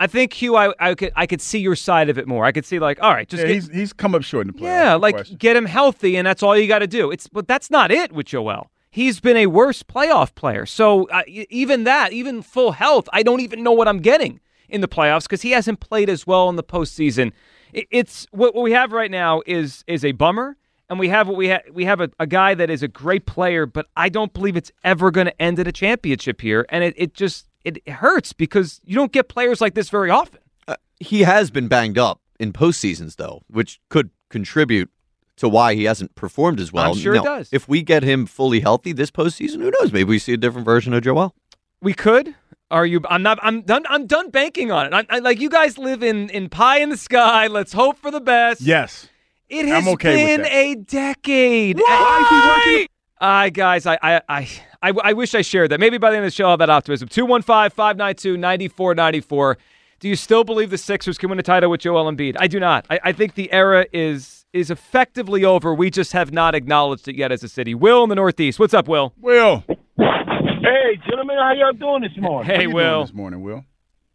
I 0.00 0.06
think 0.06 0.32
Hugh 0.32 0.56
I, 0.56 0.72
I 0.78 0.94
could 0.94 1.12
I 1.16 1.26
could 1.26 1.40
see 1.40 1.58
your 1.58 1.76
side 1.76 2.08
of 2.08 2.18
it 2.18 2.28
more. 2.28 2.44
I 2.44 2.52
could 2.52 2.64
see 2.64 2.78
like, 2.78 3.02
all 3.02 3.12
right, 3.12 3.28
just 3.28 3.42
Yeah, 3.42 3.48
get, 3.48 3.54
he's 3.54 3.68
he's 3.68 3.92
come 3.92 4.14
up 4.14 4.22
short 4.22 4.46
in 4.46 4.52
the 4.52 4.58
playoffs. 4.58 4.64
yeah, 4.64 4.94
like 4.94 5.14
question. 5.16 5.36
get 5.36 5.56
him 5.56 5.66
healthy 5.66 6.16
and 6.16 6.26
that's 6.26 6.42
all 6.42 6.56
you 6.56 6.68
got 6.68 6.80
to 6.80 6.86
do. 6.86 7.10
It's 7.10 7.28
but 7.28 7.48
that's 7.48 7.70
not 7.70 7.90
it 7.90 8.12
with 8.12 8.26
Joel. 8.26 8.70
He's 8.90 9.20
been 9.20 9.36
a 9.36 9.46
worse 9.46 9.82
playoff 9.82 10.34
player. 10.34 10.64
So 10.66 11.08
uh, 11.10 11.22
even 11.26 11.84
that, 11.84 12.12
even 12.12 12.42
full 12.42 12.72
health, 12.72 13.08
I 13.12 13.22
don't 13.22 13.40
even 13.40 13.62
know 13.62 13.72
what 13.72 13.86
I'm 13.86 13.98
getting 13.98 14.40
in 14.68 14.80
the 14.80 14.88
playoffs 14.88 15.24
because 15.24 15.42
he 15.42 15.50
hasn't 15.50 15.80
played 15.80 16.08
as 16.08 16.26
well 16.26 16.48
in 16.48 16.56
the 16.56 16.64
postseason. 16.64 17.32
It, 17.72 17.86
it's 17.90 18.26
what, 18.30 18.54
what 18.54 18.62
we 18.62 18.72
have 18.72 18.92
right 18.92 19.10
now 19.10 19.42
is 19.46 19.84
is 19.86 20.04
a 20.04 20.12
bummer, 20.12 20.56
and 20.88 20.98
we 20.98 21.08
have 21.10 21.28
what 21.28 21.36
we 21.36 21.48
have. 21.48 21.62
We 21.72 21.84
have 21.84 22.00
a, 22.00 22.10
a 22.18 22.26
guy 22.26 22.54
that 22.54 22.70
is 22.70 22.82
a 22.82 22.88
great 22.88 23.26
player, 23.26 23.66
but 23.66 23.86
I 23.96 24.08
don't 24.08 24.32
believe 24.32 24.56
it's 24.56 24.72
ever 24.84 25.10
going 25.10 25.26
to 25.26 25.42
end 25.42 25.58
in 25.58 25.66
a 25.66 25.72
championship 25.72 26.40
here, 26.40 26.64
and 26.70 26.82
it, 26.82 26.94
it 26.96 27.14
just 27.14 27.46
it 27.76 27.88
hurts 27.88 28.32
because 28.32 28.80
you 28.84 28.94
don't 28.94 29.12
get 29.12 29.28
players 29.28 29.60
like 29.60 29.74
this 29.74 29.90
very 29.90 30.10
often. 30.10 30.40
Uh, 30.66 30.76
he 30.98 31.20
has 31.20 31.50
been 31.50 31.68
banged 31.68 31.98
up 31.98 32.20
in 32.40 32.52
postseasons, 32.52 33.16
though, 33.16 33.42
which 33.48 33.80
could 33.88 34.10
contribute 34.30 34.90
to 35.36 35.48
why 35.48 35.74
he 35.74 35.84
hasn't 35.84 36.14
performed 36.14 36.58
as 36.60 36.72
well. 36.72 36.92
I'm 36.92 36.98
sure 36.98 37.14
it 37.14 37.22
does. 37.22 37.48
If 37.52 37.68
we 37.68 37.82
get 37.82 38.02
him 38.02 38.26
fully 38.26 38.60
healthy 38.60 38.92
this 38.92 39.10
postseason, 39.10 39.60
who 39.60 39.70
knows? 39.80 39.92
Maybe 39.92 40.04
we 40.04 40.18
see 40.18 40.32
a 40.32 40.36
different 40.36 40.64
version 40.64 40.92
of 40.92 41.02
Joel. 41.02 41.34
We 41.80 41.94
could. 41.94 42.34
Are 42.70 42.84
you? 42.84 43.00
I'm 43.08 43.22
not. 43.22 43.38
I'm 43.42 43.62
done. 43.62 43.84
I'm 43.88 44.06
done 44.06 44.30
banking 44.30 44.70
on 44.70 44.86
it. 44.86 44.92
I, 44.92 45.16
I, 45.16 45.18
like 45.20 45.40
you 45.40 45.48
guys 45.48 45.78
live 45.78 46.02
in 46.02 46.28
in 46.30 46.48
pie 46.50 46.80
in 46.80 46.90
the 46.90 46.96
sky. 46.98 47.46
Let's 47.46 47.72
hope 47.72 47.96
for 47.98 48.10
the 48.10 48.20
best. 48.20 48.60
yes. 48.60 49.08
It 49.48 49.64
has 49.64 49.86
I'm 49.86 49.92
okay 49.94 50.14
with 50.14 50.26
been 50.26 50.42
that. 50.42 50.52
a 50.52 50.74
decade. 50.74 51.78
Why? 51.78 52.86
I 53.20 53.50
guys, 53.50 53.86
I, 53.86 53.98
I, 54.02 54.20
I, 54.28 54.48
I, 54.82 54.92
I 55.04 55.12
wish 55.12 55.34
I 55.34 55.42
shared 55.42 55.70
that. 55.70 55.80
Maybe 55.80 55.98
by 55.98 56.10
the 56.10 56.16
end 56.16 56.24
of 56.24 56.30
the 56.32 56.34
show, 56.34 56.44
I'll 56.44 56.50
have 56.50 56.58
that 56.60 56.70
optimism. 56.70 57.08
215 57.08 57.70
592 57.70 58.36
9494. 58.36 59.58
Do 60.00 60.08
you 60.08 60.14
still 60.16 60.44
believe 60.44 60.70
the 60.70 60.78
Sixers 60.78 61.18
can 61.18 61.28
win 61.28 61.38
a 61.40 61.42
title 61.42 61.70
with 61.70 61.80
Joel 61.80 62.10
Embiid? 62.10 62.36
I 62.38 62.46
do 62.46 62.60
not. 62.60 62.86
I, 62.88 63.00
I 63.04 63.12
think 63.12 63.34
the 63.34 63.50
era 63.52 63.86
is 63.92 64.46
is 64.52 64.70
effectively 64.70 65.44
over. 65.44 65.74
We 65.74 65.90
just 65.90 66.12
have 66.12 66.32
not 66.32 66.54
acknowledged 66.54 67.08
it 67.08 67.16
yet 67.16 67.32
as 67.32 67.42
a 67.42 67.48
city. 67.48 67.74
Will 67.74 68.02
in 68.04 68.08
the 68.08 68.14
Northeast. 68.14 68.58
What's 68.58 68.72
up, 68.74 68.88
Will? 68.88 69.12
Will. 69.20 69.64
Hey, 69.98 70.96
gentlemen, 71.08 71.36
how 71.38 71.52
y'all 71.52 71.72
doing 71.72 72.02
this 72.02 72.16
morning? 72.16 72.46
Hey, 72.48 72.56
How 72.56 72.60
you 72.62 72.66
doing 72.68 72.76
Will. 72.76 73.04
This 73.04 73.12
morning, 73.14 73.42
Will. 73.42 73.64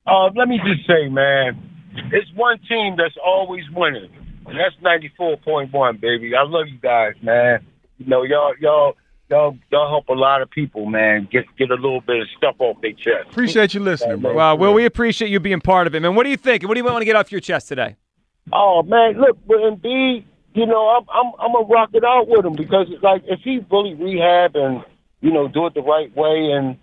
Uh, 0.08 0.30
let 0.36 0.48
me 0.48 0.60
just 0.66 0.88
say, 0.88 1.08
man, 1.10 1.70
it's 2.12 2.30
one 2.36 2.60
team 2.68 2.96
that's 2.98 3.16
always 3.24 3.64
winning, 3.76 4.10
and 4.48 4.58
that's 4.58 4.76
ninety 4.82 5.12
four 5.18 5.36
point 5.38 5.74
one, 5.74 5.98
baby. 5.98 6.32
I 6.36 6.44
love 6.44 6.68
you 6.68 6.80
guys, 6.80 7.14
man. 7.22 7.66
You 7.98 8.06
know, 8.08 8.24
y'all, 8.24 8.54
y'all, 8.60 8.96
y'all, 9.30 9.58
y'all 9.72 9.90
help 9.90 10.10
a 10.10 10.14
lot 10.14 10.42
of 10.42 10.50
people, 10.50 10.86
man. 10.86 11.28
Get 11.32 11.46
get 11.58 11.72
a 11.72 11.76
little 11.76 12.02
bit 12.02 12.22
of 12.22 12.28
stuff 12.38 12.56
off 12.60 12.82
their 12.82 12.94
chest. 12.94 13.30
Appreciate 13.32 13.74
you 13.74 13.80
listening, 13.80 14.20
bro. 14.20 14.56
Well, 14.56 14.74
we 14.74 14.86
appreciate 14.86 15.30
you 15.30 15.40
being 15.40 15.62
part 15.62 15.88
of 15.88 15.96
it, 15.96 16.02
man. 16.02 16.16
What 16.16 16.24
do 16.24 16.30
you 16.30 16.38
think? 16.38 16.64
What 16.64 16.74
do 16.74 16.80
you 16.80 16.86
want 16.86 17.00
to 17.00 17.06
get 17.06 17.16
off 17.16 17.32
your 17.32 17.42
chest 17.42 17.68
today? 17.68 17.96
Oh 18.52 18.84
man, 18.84 19.14
look, 19.20 19.38
with 19.46 19.62
Embiid, 19.62 20.26
you 20.54 20.66
know, 20.66 20.88
I'm 20.90 21.06
I'm 21.14 21.32
I'm 21.40 21.54
gonna 21.54 21.66
rock 21.66 21.92
it 21.94 22.04
out 22.04 22.28
with 22.28 22.46
him 22.46 22.56
because 22.56 22.88
like 23.02 23.24
if 23.26 23.40
he 23.42 23.66
really 23.72 23.94
rehab 23.94 24.56
and 24.56 24.84
you 25.22 25.32
know 25.32 25.48
do 25.48 25.66
it 25.68 25.74
the 25.74 25.82
right 25.82 26.14
way 26.16 26.52
and 26.52 26.78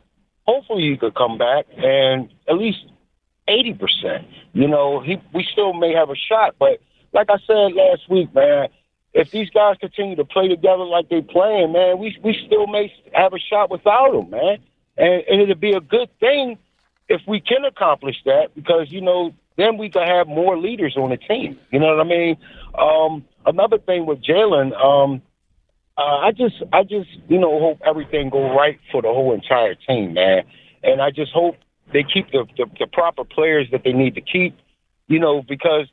hopefully 0.46 0.90
he 0.90 0.96
could 0.96 1.14
come 1.14 1.38
back 1.38 1.66
and 1.76 2.28
at 2.48 2.56
least 2.56 2.78
eighty 3.48 3.74
percent. 3.74 4.26
You 4.52 4.68
know, 4.68 5.00
he 5.00 5.20
we 5.34 5.46
still 5.52 5.72
may 5.72 5.92
have 5.94 6.10
a 6.10 6.16
shot, 6.16 6.56
but 6.58 6.80
like 7.12 7.28
I 7.30 7.36
said 7.46 7.72
last 7.74 8.08
week, 8.08 8.34
man, 8.34 8.68
if 9.12 9.30
these 9.30 9.50
guys 9.50 9.76
continue 9.80 10.16
to 10.16 10.24
play 10.24 10.48
together 10.48 10.84
like 10.84 11.08
they 11.08 11.20
playing, 11.20 11.72
man, 11.72 11.98
we 11.98 12.16
we 12.22 12.36
still 12.46 12.66
may 12.66 12.92
have 13.12 13.32
a 13.32 13.38
shot 13.38 13.70
without 13.70 14.14
him, 14.14 14.30
man. 14.30 14.58
And 14.96 15.22
and 15.28 15.40
it'd 15.42 15.60
be 15.60 15.72
a 15.72 15.80
good 15.80 16.08
thing 16.20 16.58
if 17.08 17.20
we 17.26 17.40
can 17.40 17.64
accomplish 17.64 18.16
that 18.24 18.54
because 18.54 18.90
you 18.90 19.00
know 19.00 19.34
then 19.56 19.76
we 19.78 19.90
could 19.90 20.06
have 20.06 20.28
more 20.28 20.56
leaders 20.56 20.96
on 20.96 21.10
the 21.10 21.16
team. 21.16 21.58
You 21.72 21.80
know 21.80 21.96
what 21.96 22.06
I 22.06 22.08
mean? 22.08 22.36
Um, 22.78 23.24
another 23.44 23.78
thing 23.78 24.06
with 24.06 24.22
Jalen, 24.22 24.72
um, 24.80 25.20
uh, 25.98 26.18
I 26.18 26.30
just 26.30 26.62
I 26.72 26.84
just 26.84 27.10
you 27.28 27.38
know 27.38 27.58
hope 27.58 27.80
everything 27.84 28.30
go 28.30 28.54
right 28.54 28.78
for 28.92 29.02
the 29.02 29.08
whole 29.08 29.34
entire 29.34 29.74
team, 29.74 30.14
man. 30.14 30.44
And 30.82 31.02
I 31.02 31.10
just 31.10 31.32
hope 31.32 31.56
they 31.92 32.04
keep 32.04 32.30
the, 32.30 32.46
the 32.56 32.66
the 32.78 32.86
proper 32.86 33.24
players 33.24 33.66
that 33.72 33.82
they 33.84 33.92
need 33.92 34.14
to 34.14 34.20
keep. 34.20 34.56
You 35.08 35.18
know 35.18 35.42
because. 35.42 35.88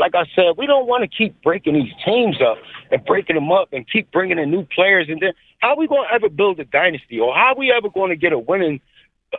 Like 0.00 0.14
I 0.14 0.24
said, 0.34 0.54
we 0.56 0.66
don't 0.66 0.86
want 0.86 1.02
to 1.02 1.08
keep 1.08 1.42
breaking 1.42 1.74
these 1.74 1.92
teams 2.04 2.36
up 2.40 2.56
and 2.90 3.04
breaking 3.04 3.36
them 3.36 3.52
up 3.52 3.68
and 3.72 3.88
keep 3.88 4.10
bringing 4.10 4.38
in 4.38 4.50
new 4.50 4.66
players. 4.74 5.06
And 5.08 5.20
then 5.20 5.32
how 5.58 5.74
are 5.74 5.76
we 5.76 5.86
going 5.86 6.08
to 6.08 6.14
ever 6.14 6.30
build 6.30 6.58
a 6.58 6.64
dynasty, 6.64 7.20
or 7.20 7.34
how 7.34 7.52
are 7.52 7.56
we 7.56 7.70
ever 7.70 7.90
going 7.90 8.08
to 8.08 8.16
get 8.16 8.32
a 8.32 8.38
winning 8.38 8.80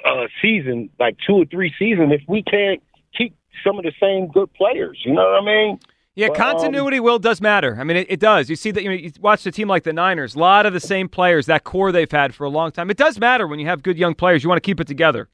uh, 0.05 0.27
season, 0.41 0.91
like 0.99 1.17
two 1.25 1.33
or 1.33 1.45
three 1.45 1.73
seasons, 1.79 2.13
if 2.13 2.21
we 2.27 2.43
can't 2.43 2.81
keep 3.17 3.35
some 3.65 3.79
of 3.79 3.83
the 3.83 3.91
same 3.99 4.27
good 4.27 4.53
players? 4.53 5.01
You 5.03 5.13
know 5.13 5.23
what 5.23 5.41
I 5.41 5.45
mean? 5.45 5.79
Yeah, 6.13 6.27
Well, 6.27 6.41
um, 6.41 6.53
continuity 6.53 6.99
will 6.99 7.19
does 7.19 7.41
matter. 7.41 7.77
I 7.79 7.83
mean, 7.83 7.97
it, 7.97 8.07
it 8.09 8.19
does. 8.19 8.49
You 8.49 8.55
see 8.55 8.69
that 8.71 8.83
you, 8.83 8.89
know, 8.89 8.95
you 8.95 9.11
watch 9.19 9.45
a 9.45 9.51
team 9.51 9.67
like 9.67 9.83
the 9.83 9.93
Niners, 9.93 10.35
a 10.35 10.39
lot 10.39 10.65
of 10.65 10.73
the 10.73 10.79
same 10.79 11.09
players, 11.09 11.47
that 11.47 11.63
core 11.63 11.91
they've 11.91 12.11
had 12.11 12.35
for 12.35 12.43
a 12.43 12.49
long 12.49 12.71
time. 12.71 12.91
It 12.91 12.97
does 12.97 13.17
matter 13.19 13.47
when 13.47 13.59
you 13.59 13.65
have 13.65 13.81
good 13.81 13.97
young 13.97 14.13
players. 14.13 14.43
You 14.43 14.49
want 14.49 14.61
to 14.61 14.65
keep 14.65 14.79
it 14.79 14.87
together. 14.87 15.29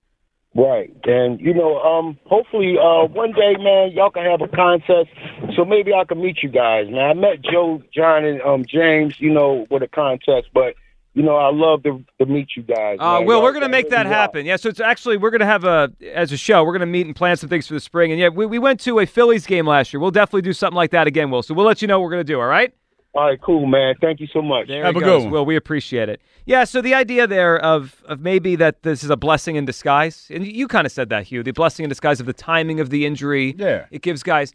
Right. 0.58 0.92
And 1.04 1.40
you 1.40 1.54
know, 1.54 1.80
um, 1.82 2.18
hopefully, 2.26 2.78
uh, 2.80 3.06
one 3.06 3.32
day, 3.32 3.56
man, 3.60 3.92
y'all 3.92 4.10
can 4.10 4.26
have 4.26 4.42
a 4.42 4.48
contest. 4.48 5.10
So 5.56 5.64
maybe 5.64 5.94
I 5.94 6.04
can 6.04 6.20
meet 6.20 6.42
you 6.42 6.50
guys. 6.50 6.88
Man, 6.90 7.00
I 7.00 7.14
met 7.14 7.44
Joe, 7.44 7.84
John, 7.94 8.26
and 8.26 8.42
um, 8.42 8.66
James. 8.68 9.14
You 9.20 9.32
know, 9.32 9.68
with 9.70 9.84
a 9.84 9.88
contest, 9.88 10.48
but. 10.54 10.74
You 11.14 11.24
know, 11.24 11.36
I 11.36 11.52
love 11.52 11.82
to, 11.82 12.06
to 12.20 12.28
meet 12.28 12.50
you 12.56 12.62
guys. 12.62 12.98
Uh, 13.00 13.14
man. 13.18 13.26
Will, 13.26 13.38
Y'all 13.38 13.44
we're 13.44 13.52
going 13.52 13.64
to 13.64 13.70
make 13.70 13.90
that 13.90 14.06
happen. 14.06 14.46
Yeah, 14.46 14.56
so 14.56 14.70
it's 14.70 14.80
actually 14.80 15.18
we're 15.18 15.32
going 15.32 15.40
to 15.40 15.48
have 15.48 15.64
a 15.64 15.92
as 16.14 16.32
a 16.32 16.38
show. 16.38 16.64
We're 16.64 16.74
going 16.74 16.82
to 16.82 16.86
meet 16.86 17.08
and 17.08 17.16
plan 17.16 17.38
some 17.38 17.50
things 17.50 17.66
for 17.66 17.74
the 17.74 17.80
spring. 17.80 18.12
And 18.12 18.22
yeah, 18.22 18.30
we, 18.30 18.46
we 18.46 18.60
went 18.60 18.80
to 18.82 19.00
a 19.00 19.08
Phillies 19.08 19.48
game 19.48 19.66
last 19.66 19.92
year. 19.92 20.00
We'll 20.00 20.12
definitely 20.12 20.44
do 20.44 20.54
something 20.54 20.76
like 20.76 20.92
that 20.92 21.08
again, 21.08 21.32
Will. 21.32 21.42
So 21.42 21.56
we'll 21.56 21.66
let 21.66 21.82
you 21.82 21.88
know 21.88 22.00
what 22.00 22.04
we're 22.04 22.12
going 22.12 22.26
to 22.26 22.32
do. 22.32 22.40
All 22.40 22.46
right. 22.46 22.72
All 23.18 23.26
right, 23.26 23.42
cool, 23.42 23.66
man. 23.66 23.96
Thank 24.00 24.20
you 24.20 24.28
so 24.32 24.44
much. 24.44 24.68
There 24.68 24.86
Have 24.86 24.94
he 24.94 25.02
a 25.02 25.04
goes. 25.04 25.24
good 25.24 25.24
one. 25.24 25.32
Will, 25.32 25.46
we 25.46 25.56
appreciate 25.56 26.08
it. 26.08 26.22
Yeah, 26.46 26.66
so 26.66 26.82
the 26.84 26.94
idea 26.94 27.26
there 27.26 27.58
of 27.60 28.04
of 28.06 28.20
maybe 28.22 28.56
that 28.58 28.84
this 28.84 29.04
is 29.04 29.10
a 29.10 29.18
blessing 29.18 29.56
in 29.56 29.66
disguise, 29.66 30.28
and 30.30 30.46
you 30.46 30.68
kind 30.68 30.86
of 30.86 30.92
said 30.92 31.10
that, 31.10 31.24
Hugh, 31.24 31.42
the 31.42 31.52
blessing 31.52 31.84
in 31.84 31.90
disguise 31.90 32.20
of 32.20 32.28
the 32.28 32.34
timing 32.34 32.80
of 32.80 32.92
the 32.92 33.08
injury. 33.08 33.56
Yeah. 33.58 33.88
It 33.90 34.04
gives 34.04 34.22
guys. 34.22 34.54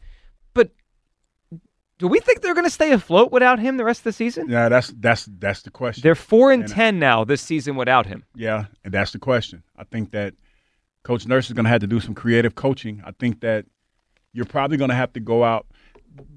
But 0.55 0.71
do 1.99 2.07
we 2.07 2.21
think 2.21 2.41
they're 2.41 2.55
going 2.55 2.65
to 2.67 2.71
stay 2.71 2.93
afloat 2.93 3.33
without 3.33 3.59
him 3.59 3.79
the 3.79 3.85
rest 3.85 4.01
of 4.01 4.05
the 4.05 4.13
season? 4.13 4.49
Yeah, 4.49 4.69
that's 4.69 4.93
that's 4.99 5.29
that's 5.39 5.63
the 5.63 5.71
question. 5.71 6.03
They're 6.03 6.15
four 6.15 6.53
and 6.53 6.63
And- 6.63 6.73
ten 6.73 6.99
now 7.01 7.25
this 7.25 7.43
season 7.43 7.75
without 7.75 8.07
him. 8.07 8.25
Yeah, 8.37 8.67
and 8.85 8.95
that's 8.95 9.11
the 9.11 9.19
question. 9.19 9.65
I 9.77 9.83
think 9.85 10.13
that 10.13 10.35
Coach 11.03 11.27
Nurse 11.27 11.47
is 11.49 11.53
going 11.53 11.65
to 11.65 11.71
have 11.71 11.81
to 11.81 11.89
do 11.89 11.99
some 11.99 12.15
creative 12.15 12.55
coaching. 12.55 13.03
I 13.05 13.11
think 13.11 13.41
that 13.41 13.67
you're 14.33 14.45
probably 14.47 14.77
going 14.77 14.91
to 14.91 14.95
have 14.97 15.13
to 15.15 15.21
go 15.21 15.43
out. 15.43 15.67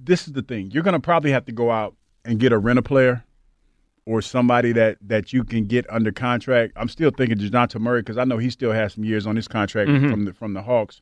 This 0.03 0.25
is 0.27 0.33
the 0.33 0.41
thing. 0.41 0.71
You're 0.71 0.81
going 0.83 0.93
to 0.93 0.99
probably 0.99 1.31
have 1.31 1.45
to 1.45 1.51
go 1.51 1.69
out 1.69 1.95
and 2.25 2.39
get 2.39 2.51
a 2.51 2.57
renter 2.57 2.81
player 2.81 3.23
or 4.05 4.21
somebody 4.21 4.71
that 4.73 4.97
that 5.01 5.33
you 5.33 5.43
can 5.43 5.65
get 5.65 5.85
under 5.89 6.11
contract. 6.11 6.73
I'm 6.75 6.89
still 6.89 7.11
thinking 7.11 7.37
Dejounte 7.37 7.79
Murray 7.79 8.01
because 8.01 8.17
I 8.17 8.23
know 8.23 8.37
he 8.37 8.49
still 8.49 8.71
has 8.71 8.93
some 8.93 9.03
years 9.03 9.25
on 9.25 9.35
his 9.35 9.47
contract 9.47 9.89
Mm-hmm. 9.89 10.09
from 10.09 10.25
the 10.25 10.33
from 10.33 10.53
the 10.53 10.61
Hawks. 10.61 11.01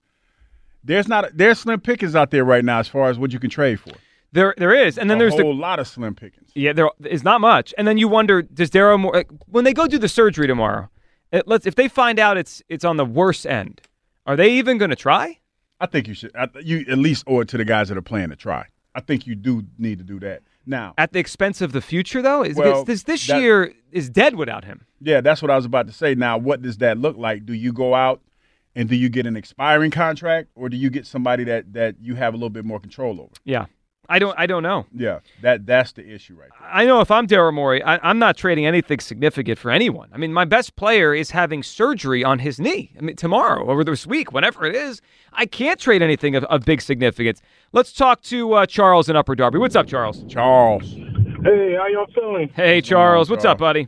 There's 0.84 1.08
not 1.08 1.26
there's 1.36 1.60
slim 1.60 1.80
pickings 1.80 2.16
out 2.16 2.32
there 2.32 2.44
right 2.44 2.64
now 2.64 2.80
as 2.80 2.88
far 2.88 3.10
as 3.10 3.18
what 3.18 3.32
you 3.34 3.40
can 3.40 3.50
trade 3.50 3.80
for. 3.80 3.94
There, 4.34 4.56
there 4.58 4.74
is, 4.74 4.98
and 4.98 5.12
then 5.12 5.18
a 5.18 5.20
there's 5.20 5.36
a 5.36 5.44
whole 5.44 5.56
lot 5.56 5.80
of 5.80 5.88
slim 5.88 6.16
pickings. 6.16 6.50
Yeah, 6.56 6.74
there 6.74 6.90
is 7.06 7.24
not 7.24 7.40
much. 7.40 7.72
And 7.78 7.88
then 7.88 8.00
you 8.00 8.08
wonder, 8.08 8.42
does 8.42 8.72
Daryl 8.72 9.00
Morey 9.00 9.20
like, 9.20 9.30
when 9.46 9.64
they 9.64 9.74
go 9.74 9.86
do 9.86 10.00
the 10.00 10.10
surgery 10.10 10.48
tomorrow? 10.48 10.90
It, 11.32 11.48
let's 11.48 11.68
if 11.68 11.76
they 11.76 11.88
find 11.88 12.18
out 12.18 12.36
it's 12.38 12.62
it's 12.68 12.84
on 12.84 12.98
the 12.98 13.06
worst 13.06 13.46
end, 13.46 13.82
are 14.26 14.36
they 14.36 14.52
even 14.54 14.80
going 14.80 14.90
to 14.90 14.96
try? 14.96 15.40
I 15.80 15.86
think 15.86 16.08
you 16.08 16.16
should. 16.16 16.36
I, 16.36 16.48
you 16.62 16.84
at 16.90 16.98
least 16.98 17.26
owe 17.28 17.42
it 17.42 17.48
to 17.50 17.58
the 17.58 17.66
guys 17.66 17.90
that 17.90 17.98
are 17.98 18.02
playing 18.02 18.30
to 18.30 18.36
try. 18.36 18.66
I 18.96 19.02
think 19.02 19.28
you 19.28 19.36
do 19.36 19.64
need 19.78 20.00
to 20.00 20.04
do 20.04 20.20
that 20.22 20.42
now. 20.66 20.94
At 20.98 21.12
the 21.14 21.20
expense 21.20 21.62
of 21.62 21.72
the 21.72 21.82
future, 21.82 22.22
though, 22.22 22.44
is 22.44 22.56
Well, 22.56 22.84
this 22.84 23.04
this 23.04 23.28
that- 23.28 23.40
year 23.42 23.74
is 23.92 24.10
dead 24.10 24.36
without 24.36 24.66
him. 24.66 24.86
Yeah, 25.02 25.22
that's 25.22 25.42
what 25.42 25.52
I 25.52 25.56
was 25.56 25.66
about 25.66 25.88
to 25.88 25.94
say. 25.94 26.16
Now, 26.16 26.38
what 26.38 26.62
does 26.62 26.78
that 26.78 26.98
look 26.98 27.18
like? 27.18 27.46
Do 27.46 27.54
you 27.54 27.74
go 27.74 27.94
out 27.94 28.22
and 28.76 28.88
do 28.90 28.96
you 28.96 29.10
get 29.10 29.26
an 29.26 29.36
expiring 29.36 29.92
contract, 29.92 30.50
or 30.56 30.70
do 30.70 30.78
you 30.78 30.90
get 30.90 31.06
somebody 31.06 31.44
that 31.44 31.74
that 31.74 31.96
you 32.02 32.16
have 32.16 32.34
a 32.34 32.38
little 32.38 32.50
bit 32.50 32.66
more 32.66 32.80
control 32.80 33.20
over? 33.22 33.32
Yeah, 33.44 33.66
I 34.14 34.20
don't 34.20 34.38
I 34.38 34.46
don't 34.46 34.62
know. 34.62 34.86
Yeah, 34.96 35.22
that 35.42 35.66
that's 35.66 35.94
the 35.94 36.08
issue 36.08 36.36
right 36.36 36.52
there. 36.60 36.70
I 36.72 36.86
know 36.86 37.02
if 37.02 37.10
I'm 37.10 37.26
Daryl 37.26 37.52
Morey, 37.52 37.82
I, 37.82 37.98
I'm 38.08 38.20
not 38.20 38.38
trading 38.38 38.64
anything 38.64 39.00
significant 39.00 39.58
for 39.58 39.72
anyone. 39.72 40.08
I 40.14 40.18
mean, 40.18 40.32
my 40.32 40.46
best 40.46 40.76
player 40.76 41.16
is 41.16 41.32
having 41.32 41.64
surgery 41.64 42.24
on 42.24 42.38
his 42.38 42.60
knee. 42.60 42.92
I 42.96 43.02
mean, 43.02 43.16
tomorrow 43.16 43.64
or 43.64 43.84
this 43.84 44.06
week, 44.06 44.32
whenever 44.32 44.68
it 44.68 44.76
is, 44.76 45.02
I 45.32 45.48
can't 45.48 45.80
trade 45.80 46.04
anything 46.04 46.36
of, 46.36 46.44
of 46.44 46.64
big 46.64 46.84
significance. 46.84 47.42
Let's 47.72 47.92
talk 47.92 48.22
to 48.24 48.54
uh, 48.54 48.66
Charles 48.68 49.10
in 49.10 49.16
Upper 49.16 49.34
Darby. 49.34 49.58
What's 49.58 49.76
up, 49.76 49.88
Charles? 49.88 50.24
Charles, 50.30 50.84
Hey, 51.44 51.76
how 51.76 51.88
y'all 51.88 52.06
feeling? 52.14 52.50
Hey, 52.50 52.82
Charles. 52.82 53.32
What's 53.32 53.46
up, 53.46 53.58
buddy? 53.58 53.88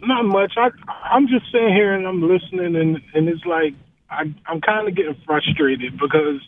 Not 0.00 0.24
much. 0.24 0.54
I 0.56 0.70
I'm 1.12 1.28
just 1.28 1.44
sitting 1.52 1.74
here 1.74 1.92
and 1.92 2.06
I'm 2.06 2.22
listening, 2.26 2.74
and 2.74 2.98
and 3.12 3.28
it's 3.28 3.44
like 3.44 3.74
I 4.08 4.32
I'm 4.46 4.62
kind 4.62 4.88
of 4.88 4.96
getting 4.96 5.20
frustrated 5.26 5.98
because 5.98 6.40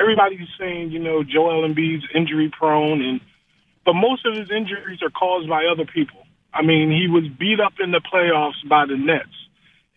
everybody's 0.00 0.48
saying 0.58 0.90
you 0.90 0.98
know 0.98 1.22
Joel 1.22 1.68
Embiid's 1.68 2.04
injury 2.14 2.50
prone, 2.56 3.02
and 3.02 3.20
but 3.84 3.94
most 3.94 4.26
of 4.26 4.34
his 4.34 4.50
injuries 4.50 5.00
are 5.02 5.10
caused 5.10 5.48
by 5.48 5.64
other 5.66 5.84
people. 5.84 6.22
I 6.52 6.62
mean, 6.62 6.90
he 6.90 7.06
was 7.08 7.24
beat 7.38 7.60
up 7.60 7.74
in 7.78 7.92
the 7.92 8.00
playoffs 8.00 8.68
by 8.68 8.86
the 8.86 8.96
Nets, 8.96 9.28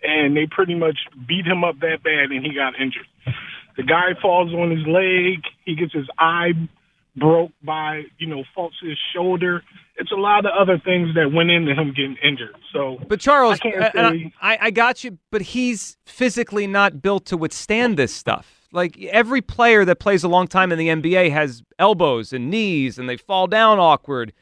and 0.04 0.36
they 0.38 0.46
pretty 0.50 0.76
much 0.76 1.00
beat 1.28 1.46
him 1.46 1.64
up 1.64 1.80
that 1.80 2.04
bad, 2.04 2.32
and 2.32 2.46
he 2.46 2.54
got 2.54 2.80
injured. 2.80 3.08
The 3.76 3.84
guy 3.84 4.14
falls 4.22 4.54
on 4.54 4.70
his 4.70 4.86
leg. 4.86 5.42
He 5.66 5.76
gets 5.76 5.94
his 5.94 6.08
eye 6.20 6.52
broke 7.16 7.52
by, 7.64 8.04
you 8.18 8.28
know, 8.28 8.44
faults 8.56 8.76
his 8.82 8.98
shoulder. 9.16 9.64
It's 9.98 10.12
a 10.12 10.16
lot 10.16 10.46
of 10.46 10.52
other 10.58 10.80
things 10.80 11.14
that 11.16 11.32
went 11.32 11.52
into 11.52 11.74
him 11.74 11.90
getting 11.96 12.18
injured. 12.24 12.56
So, 12.72 12.98
But 13.08 13.20
Charles, 13.20 13.60
I 13.64 13.92
say- 13.92 14.34
I, 14.42 14.58
I 14.62 14.72
got 14.72 15.04
you, 15.04 15.18
but 15.32 15.42
he's 15.42 15.98
physically 16.06 16.66
not 16.68 17.02
built 17.02 17.26
to 17.28 17.38
withstand 17.38 17.98
this 17.98 18.14
stuff. 18.14 18.63
Like 18.74 19.00
every 19.06 19.42
player 19.42 19.86
that 19.86 20.00
plays 20.00 20.24
a 20.24 20.28
long 20.28 20.48
time 20.48 20.72
in 20.72 20.78
the 20.80 20.90
NBA 20.90 21.32
has 21.32 21.64
elbows 21.80 22.34
and 22.34 22.50
knees, 22.50 22.98
and 23.00 23.08
they 23.08 23.18
fall 23.18 23.48
down 23.48 23.80
awkward. 23.80 24.34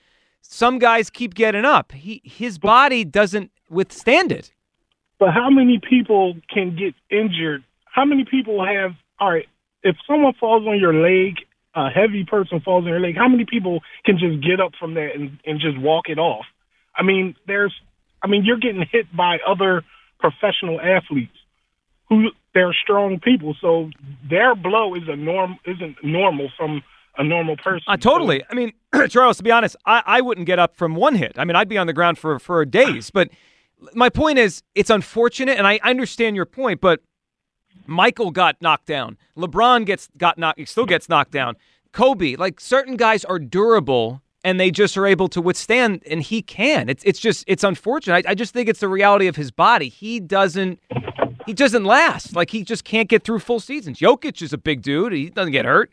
Some 0.41 0.79
guys 0.79 1.09
keep 1.09 1.35
getting 1.35 1.65
up. 1.65 1.91
He 1.91 2.21
his 2.23 2.57
body 2.57 3.03
doesn't 3.03 3.51
withstand 3.69 4.31
it. 4.31 4.51
but 5.19 5.33
how 5.33 5.49
many 5.49 5.79
people 5.79 6.35
can 6.49 6.75
get 6.75 6.95
injured? 7.09 7.63
How 7.85 8.05
many 8.05 8.25
people 8.25 8.65
have, 8.65 8.91
all 9.19 9.31
right, 9.31 9.47
if 9.83 9.95
someone 10.07 10.33
falls 10.39 10.65
on 10.65 10.79
your 10.79 10.93
leg, 10.93 11.35
a 11.75 11.89
heavy 11.89 12.23
person 12.25 12.59
falls 12.61 12.83
on 12.85 12.89
your 12.89 12.99
leg, 12.99 13.15
how 13.15 13.27
many 13.27 13.45
people 13.45 13.81
can 14.05 14.17
just 14.17 14.41
get 14.43 14.59
up 14.59 14.71
from 14.79 14.95
that 14.95 15.09
and, 15.13 15.37
and 15.45 15.59
just 15.59 15.77
walk 15.77 16.09
it 16.09 16.17
off? 16.17 16.45
I 16.95 17.03
mean, 17.03 17.35
there's, 17.47 17.73
I 18.23 18.27
mean, 18.27 18.45
you're 18.45 18.57
getting 18.57 18.83
hit 18.91 19.15
by 19.15 19.37
other 19.45 19.83
professional 20.19 20.79
athletes 20.81 21.37
who 22.11 22.27
they're 22.53 22.73
strong 22.73 23.21
people, 23.21 23.55
so 23.61 23.89
their 24.29 24.53
blow 24.53 24.93
is 24.95 25.03
a 25.07 25.15
norm 25.15 25.57
isn't 25.65 25.95
normal 26.03 26.49
from 26.57 26.83
a 27.17 27.23
normal 27.23 27.55
person. 27.55 27.85
Uh, 27.87 27.95
totally. 27.95 28.43
I 28.49 28.53
mean, 28.53 28.73
Charles, 29.09 29.37
to 29.37 29.43
be 29.43 29.51
honest, 29.51 29.77
I, 29.85 30.03
I 30.05 30.19
wouldn't 30.19 30.45
get 30.45 30.59
up 30.59 30.75
from 30.75 30.95
one 30.95 31.15
hit. 31.15 31.31
I 31.37 31.45
mean, 31.45 31.55
I'd 31.55 31.69
be 31.69 31.77
on 31.77 31.87
the 31.87 31.93
ground 31.93 32.17
for, 32.17 32.37
for 32.37 32.65
days. 32.65 33.11
But 33.11 33.29
my 33.93 34.09
point 34.09 34.39
is, 34.39 34.61
it's 34.75 34.89
unfortunate, 34.89 35.57
and 35.57 35.65
I 35.65 35.79
understand 35.83 36.35
your 36.35 36.45
point, 36.45 36.81
but 36.81 36.99
Michael 37.87 38.31
got 38.31 38.61
knocked 38.61 38.87
down. 38.87 39.17
LeBron 39.37 39.85
gets 39.85 40.09
got 40.17 40.37
knocked, 40.37 40.67
still 40.67 40.85
gets 40.85 41.07
knocked 41.07 41.31
down. 41.31 41.55
Kobe, 41.93 42.35
like 42.35 42.59
certain 42.59 42.97
guys 42.97 43.23
are 43.23 43.39
durable 43.39 44.21
and 44.43 44.59
they 44.59 44.71
just 44.71 44.97
are 44.97 45.05
able 45.05 45.27
to 45.29 45.41
withstand, 45.41 46.03
and 46.09 46.21
he 46.21 46.41
can. 46.41 46.89
It's 46.89 47.03
it's 47.03 47.19
just 47.19 47.43
it's 47.47 47.63
unfortunate. 47.63 48.25
I, 48.25 48.31
I 48.31 48.35
just 48.35 48.53
think 48.53 48.67
it's 48.67 48.79
the 48.79 48.87
reality 48.89 49.27
of 49.27 49.35
his 49.35 49.51
body. 49.51 49.87
He 49.87 50.19
doesn't 50.19 50.79
he 51.45 51.53
doesn't 51.53 51.83
last. 51.83 52.35
Like 52.35 52.49
he 52.51 52.63
just 52.63 52.83
can't 52.83 53.09
get 53.09 53.23
through 53.23 53.39
full 53.39 53.59
seasons. 53.59 53.99
Jokic 53.99 54.41
is 54.41 54.53
a 54.53 54.57
big 54.57 54.81
dude. 54.81 55.13
He 55.13 55.29
doesn't 55.29 55.51
get 55.51 55.65
hurt. 55.65 55.91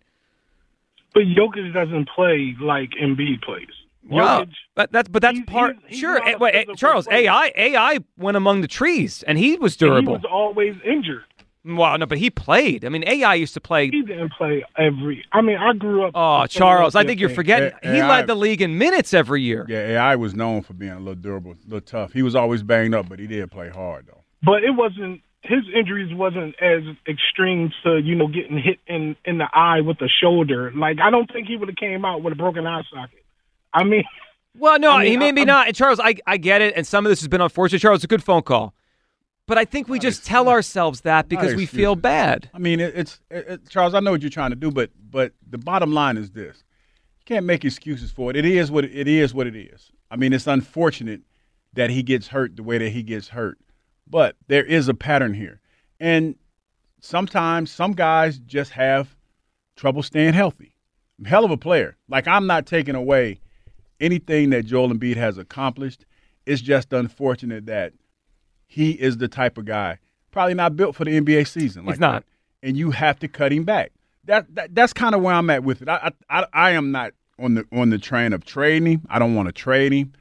But 1.15 1.25
Jokic 1.25 1.73
doesn't 1.73 2.09
play 2.15 2.55
like 2.61 2.91
Embiid 3.01 3.43
plays. 3.43 3.67
Wow, 4.09 4.43
Jokic, 4.45 4.53
but 4.75 4.93
that's 4.93 5.09
but 5.09 5.23
that's 5.23 5.39
He's- 5.39 5.49
part. 5.49 5.77
he's- 5.77 5.91
he's 5.91 5.99
sure, 6.01 6.17
a 6.17 6.29
eh, 6.31 6.35
wait, 6.39 6.55
eh, 6.55 6.65
Charles. 6.77 7.07
player. 7.07 7.31
AI 7.31 7.53
AI 7.57 7.99
went 8.17 8.37
among 8.37 8.61
the 8.63 8.69
trees, 8.69 9.23
and 9.25 9.39
he 9.39 9.57
was 9.57 9.77
durable. 9.77 10.15
he 10.15 10.23
was 10.23 10.25
always 10.31 10.75
injured. 10.85 11.25
Wow, 11.65 11.97
no, 11.97 12.07
but 12.07 12.17
he 12.17 12.31
played. 12.31 12.85
I 12.85 12.89
mean, 12.89 13.05
AI 13.07 13.35
used 13.35 13.53
to 13.55 13.61
play. 13.61 13.91
He 13.91 14.01
didn't 14.01 14.33
play 14.33 14.65
every. 14.79 15.25
I 15.33 15.43
mean, 15.43 15.59
I 15.59 15.75
grew 15.75 16.05
up. 16.05 16.13
Oh, 16.15 16.47
Charles, 16.47 16.95
I 16.95 17.05
think 17.05 17.21
you're 17.21 17.29
forgetting. 17.29 17.73
Eh, 17.83 17.93
He 17.93 17.99
AI 17.99 18.09
led 18.09 18.27
the 18.27 18.37
league 18.37 18.63
in 18.63 18.79
minutes 18.79 19.13
every 19.13 19.43
year. 19.43 19.67
Yeah, 19.69 19.81
AI 19.81 20.17
was 20.17 20.35
known 20.35 20.63
for 20.63 20.73
being 20.73 20.93
a 20.93 20.99
little 20.99 21.15
durable, 21.17 21.53
a 21.53 21.57
little 21.65 21.81
tough. 21.83 22.13
He 22.15 22.23
was 22.23 22.35
always 22.35 22.63
banged 22.63 22.95
up, 22.95 23.09
but 23.11 23.19
he 23.19 23.27
did 23.27 23.51
play 23.51 23.69
hard 23.69 24.07
though. 24.07 24.23
but 24.43 24.63
it 24.65 24.71
wasn't. 24.71 25.21
His 25.43 25.61
injuries 25.75 26.13
wasn't 26.15 26.57
as 26.61 26.83
extreme 27.09 27.71
to 27.85 27.99
you 27.99 28.15
know 28.17 28.27
getting 28.27 28.59
hit 28.59 28.79
in 28.87 29.17
in 29.25 29.39
the 29.39 29.47
eye 29.53 29.81
with 29.81 29.99
the 29.99 30.09
shoulder. 30.09 30.73
Like 30.75 30.99
I 31.01 31.11
don't 31.11 31.31
think 31.33 31.47
he 31.47 31.57
would 31.57 31.69
have 31.69 31.77
came 31.77 32.05
out 32.05 32.23
with 32.23 32.33
a 32.33 32.37
broken 32.37 32.67
eye 32.67 32.83
socket. 32.93 33.25
I 33.73 33.85
mean, 33.85 34.05
Well, 34.59 34.79
no, 34.81 34.91
I 34.91 35.05
mean, 35.05 35.13
he 35.13 35.17
may 35.17 35.29
I- 35.29 35.33
be 35.33 35.41
I'm- 35.43 35.47
not. 35.47 35.67
And 35.69 35.77
Charles, 35.77 36.01
I, 36.01 36.17
I 36.27 36.37
get 36.37 36.61
it, 36.61 36.75
and 36.77 36.85
some 36.87 37.07
of 37.07 37.11
this 37.11 37.21
has 37.21 37.29
been 37.29 37.41
unfortunate. 37.41 37.79
Charles, 37.81 38.03
a 38.03 38.09
good 38.09 38.25
phone 38.25 38.43
call, 38.43 38.75
but 39.47 39.57
I 39.57 39.65
think 39.65 39.89
we 39.89 40.01
just 40.01 40.27
tell 40.27 40.49
ourselves 40.49 41.03
that 41.03 41.29
because 41.29 41.55
we 41.55 41.67
feel 41.67 41.95
bad. 41.95 42.51
I 42.53 42.59
mean, 42.59 42.81
it, 42.81 42.95
it's 42.97 43.21
it, 43.31 43.47
it, 43.49 43.69
Charles. 43.69 43.95
I 43.95 44.01
know 44.01 44.11
what 44.11 44.23
you're 44.23 44.31
trying 44.31 44.51
to 44.51 44.57
do, 44.57 44.73
but 44.73 44.91
but 45.11 45.33
the 45.49 45.59
bottom 45.59 45.93
line 45.93 46.17
is 46.17 46.31
this: 46.33 46.65
you 47.21 47.25
can't 47.27 47.47
make 47.47 47.65
excuses 47.65 48.11
for 48.11 48.31
it. 48.31 48.37
It 48.37 48.45
is 48.45 48.73
what 48.73 48.85
it 48.85 49.07
is. 49.07 49.33
What 49.33 49.47
it 49.47 49.55
is. 49.55 49.93
I 50.11 50.17
mean, 50.17 50.33
it's 50.33 50.49
unfortunate 50.49 51.21
that 51.75 51.91
he 51.91 52.03
gets 52.03 52.29
hurt 52.29 52.57
the 52.57 52.63
way 52.65 52.79
that 52.79 52.91
he 52.91 53.03
gets 53.05 53.29
hurt, 53.29 53.59
but 54.11 54.37
there 54.49 54.65
is 54.65 54.89
a 54.89 54.95
pattern 54.95 55.35
here, 55.35 55.61
and 56.01 56.37
sometimes 57.01 57.71
some 57.71 57.93
guys 57.93 58.39
just 58.39 58.73
have 58.73 59.15
trouble 59.77 60.03
staying 60.03 60.35
healthy. 60.35 60.75
Hell 61.25 61.45
of 61.45 61.51
a 61.51 61.57
player. 61.57 61.97
Like 62.09 62.27
I'm 62.29 62.47
not 62.47 62.67
taking 62.67 62.95
away 62.95 63.41
anything 64.01 64.51
that 64.51 64.65
Joel 64.67 64.91
Embiid 64.91 65.17
has 65.17 65.39
accomplished. 65.39 66.05
It's 66.47 66.61
just 66.63 66.93
unfortunate 66.93 67.67
that 67.67 67.93
he 68.67 68.93
is 68.93 69.17
the 69.19 69.29
type 69.29 69.59
of 69.59 69.65
guy 69.65 69.99
probably 70.31 70.55
not 70.55 70.77
built 70.77 70.95
for 70.95 71.05
the 71.05 71.21
NBA 71.21 71.49
season. 71.49 71.85
Like 71.85 71.95
He's 71.97 72.01
not. 72.01 72.25
that. 72.25 72.69
and 72.69 72.77
you 72.77 72.91
have 72.93 73.19
to 73.21 73.29
cut 73.29 73.53
him 73.53 73.65
back. 73.65 73.93
That, 74.25 74.55
that 74.55 74.75
that's 74.75 74.93
kind 74.93 75.15
of 75.15 75.23
where 75.23 75.35
I'm 75.35 75.49
at 75.51 75.65
with 75.65 75.83
it. 75.83 75.89
I, 75.89 76.13
I 76.29 76.41
I 76.41 76.47
I 76.53 76.71
am 76.73 76.93
not 76.93 77.13
on 77.39 77.55
the 77.55 77.65
on 77.73 77.91
the 77.91 77.99
train 77.99 78.33
of 78.33 78.45
trading 78.45 78.87
him. 78.93 79.07
I 79.09 79.19
don't 79.19 79.35
want 79.35 79.49
to 79.49 79.53
trade 79.53 79.93
him. 79.93 80.13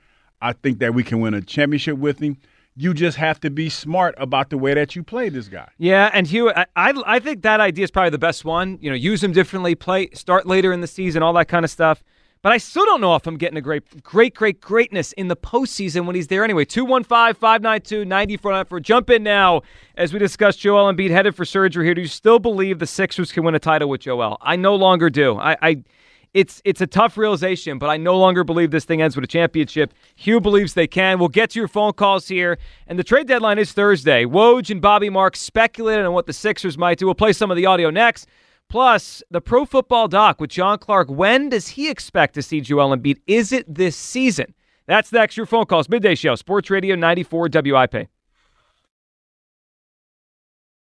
I 0.42 0.54
think 0.54 0.80
that 0.80 0.94
we 0.94 1.04
can 1.04 1.20
win 1.20 1.34
a 1.34 1.42
championship 1.42 1.98
with 1.98 2.20
him. 2.20 2.38
You 2.80 2.94
just 2.94 3.18
have 3.18 3.40
to 3.40 3.50
be 3.50 3.70
smart 3.70 4.14
about 4.20 4.52
the 4.52 4.58
way 4.58 4.76
that 4.76 4.96
you 4.96 5.02
play 5.02 5.30
this 5.30 5.48
guy. 5.48 5.68
Yeah, 5.80 6.12
and 6.14 6.28
Hugh, 6.28 6.52
I, 6.52 6.66
I 6.76 6.94
I 7.06 7.20
think 7.20 7.42
that 7.42 7.60
idea 7.60 7.84
is 7.86 7.92
probably 7.92 8.12
the 8.12 8.20
best 8.20 8.46
one. 8.46 8.78
You 8.80 8.92
know, 8.92 8.96
use 8.96 9.24
him 9.24 9.32
differently, 9.32 9.74
play, 9.74 10.10
start 10.14 10.46
later 10.46 10.72
in 10.72 10.82
the 10.82 10.88
season, 10.88 11.24
all 11.24 11.34
that 11.34 11.48
kind 11.48 11.66
of 11.66 11.72
stuff. 11.72 12.04
But 12.44 12.52
I 12.52 12.60
still 12.60 12.86
don't 12.86 13.02
know 13.02 13.16
if 13.16 13.26
I'm 13.26 13.38
getting 13.38 13.58
a 13.58 13.62
great, 13.62 14.04
great, 14.04 14.36
great 14.36 14.62
greatness 14.62 15.12
in 15.14 15.28
the 15.28 15.36
postseason 15.36 16.06
when 16.06 16.16
he's 16.16 16.28
there 16.28 16.44
anyway. 16.44 16.66
215 16.66 17.34
592 17.34 18.06
9494. 18.06 18.80
Jump 18.82 19.10
in 19.10 19.24
now 19.24 19.64
as 19.96 20.14
we 20.14 20.20
discuss 20.20 20.56
Joel 20.56 20.94
Embiid 20.94 21.10
headed 21.10 21.36
for 21.36 21.46
surgery 21.46 21.86
here. 21.86 21.96
Do 21.96 22.02
you 22.02 22.08
still 22.08 22.40
believe 22.40 22.80
the 22.80 22.88
Sixers 22.88 23.32
can 23.32 23.44
win 23.44 23.56
a 23.56 23.60
title 23.60 23.90
with 23.90 24.02
Joel? 24.02 24.38
I 24.40 24.56
no 24.56 24.76
longer 24.76 25.10
do. 25.10 25.38
I, 25.40 25.58
I 25.62 25.84
it's 26.38 26.62
it's 26.64 26.82
a 26.82 26.88
tough 26.88 27.18
realization, 27.18 27.80
but 27.80 27.90
I 27.90 27.98
no 27.98 28.16
longer 28.16 28.44
believe 28.44 28.70
this 28.70 28.86
thing 28.86 29.02
ends 29.02 29.16
with 29.16 29.24
a 29.24 29.28
championship. 29.28 29.92
Hugh 30.16 30.40
believes 30.40 30.76
they 30.76 30.86
can. 30.86 31.18
We'll 31.18 31.30
get 31.30 31.50
to 31.52 31.60
your 31.60 31.68
phone 31.68 31.94
calls 31.94 32.28
here, 32.28 32.60
and 32.86 33.00
the 33.00 33.04
trade 33.04 33.28
deadline 33.28 33.58
is 33.58 33.72
Thursday. 33.72 34.24
Woj 34.24 34.70
and 34.70 34.80
Bobby 34.80 35.10
Marks 35.10 35.40
speculated 35.40 36.06
on 36.06 36.14
what 36.14 36.28
the 36.28 36.34
Sixers 36.34 36.78
might 36.78 37.00
do. 37.00 37.08
We'll 37.08 37.16
play 37.16 37.34
some 37.34 37.50
of 37.50 37.58
the 37.58 37.66
audio 37.66 37.90
next. 37.90 38.28
Plus, 38.70 39.24
the 39.32 39.42
Pro 39.42 39.66
Football 39.66 40.10
Doc 40.10 40.40
with 40.40 40.52
John 40.52 40.78
Clark. 40.78 41.10
When 41.10 41.50
does 41.50 41.70
he 41.70 41.90
expect 41.90 42.36
to 42.36 42.44
see 42.44 42.62
Joel 42.62 42.96
Embiid? 42.96 43.18
Is 43.26 43.52
it 43.52 43.74
this 43.74 43.96
season? 43.96 44.54
That's 44.86 45.12
next. 45.12 45.38
Your 45.38 45.48
phone 45.48 45.66
calls 45.66 45.90
midday 45.90 46.14
show, 46.14 46.36
Sports 46.36 46.70
Radio 46.70 46.96
94 46.96 47.50
WIP. 47.52 48.10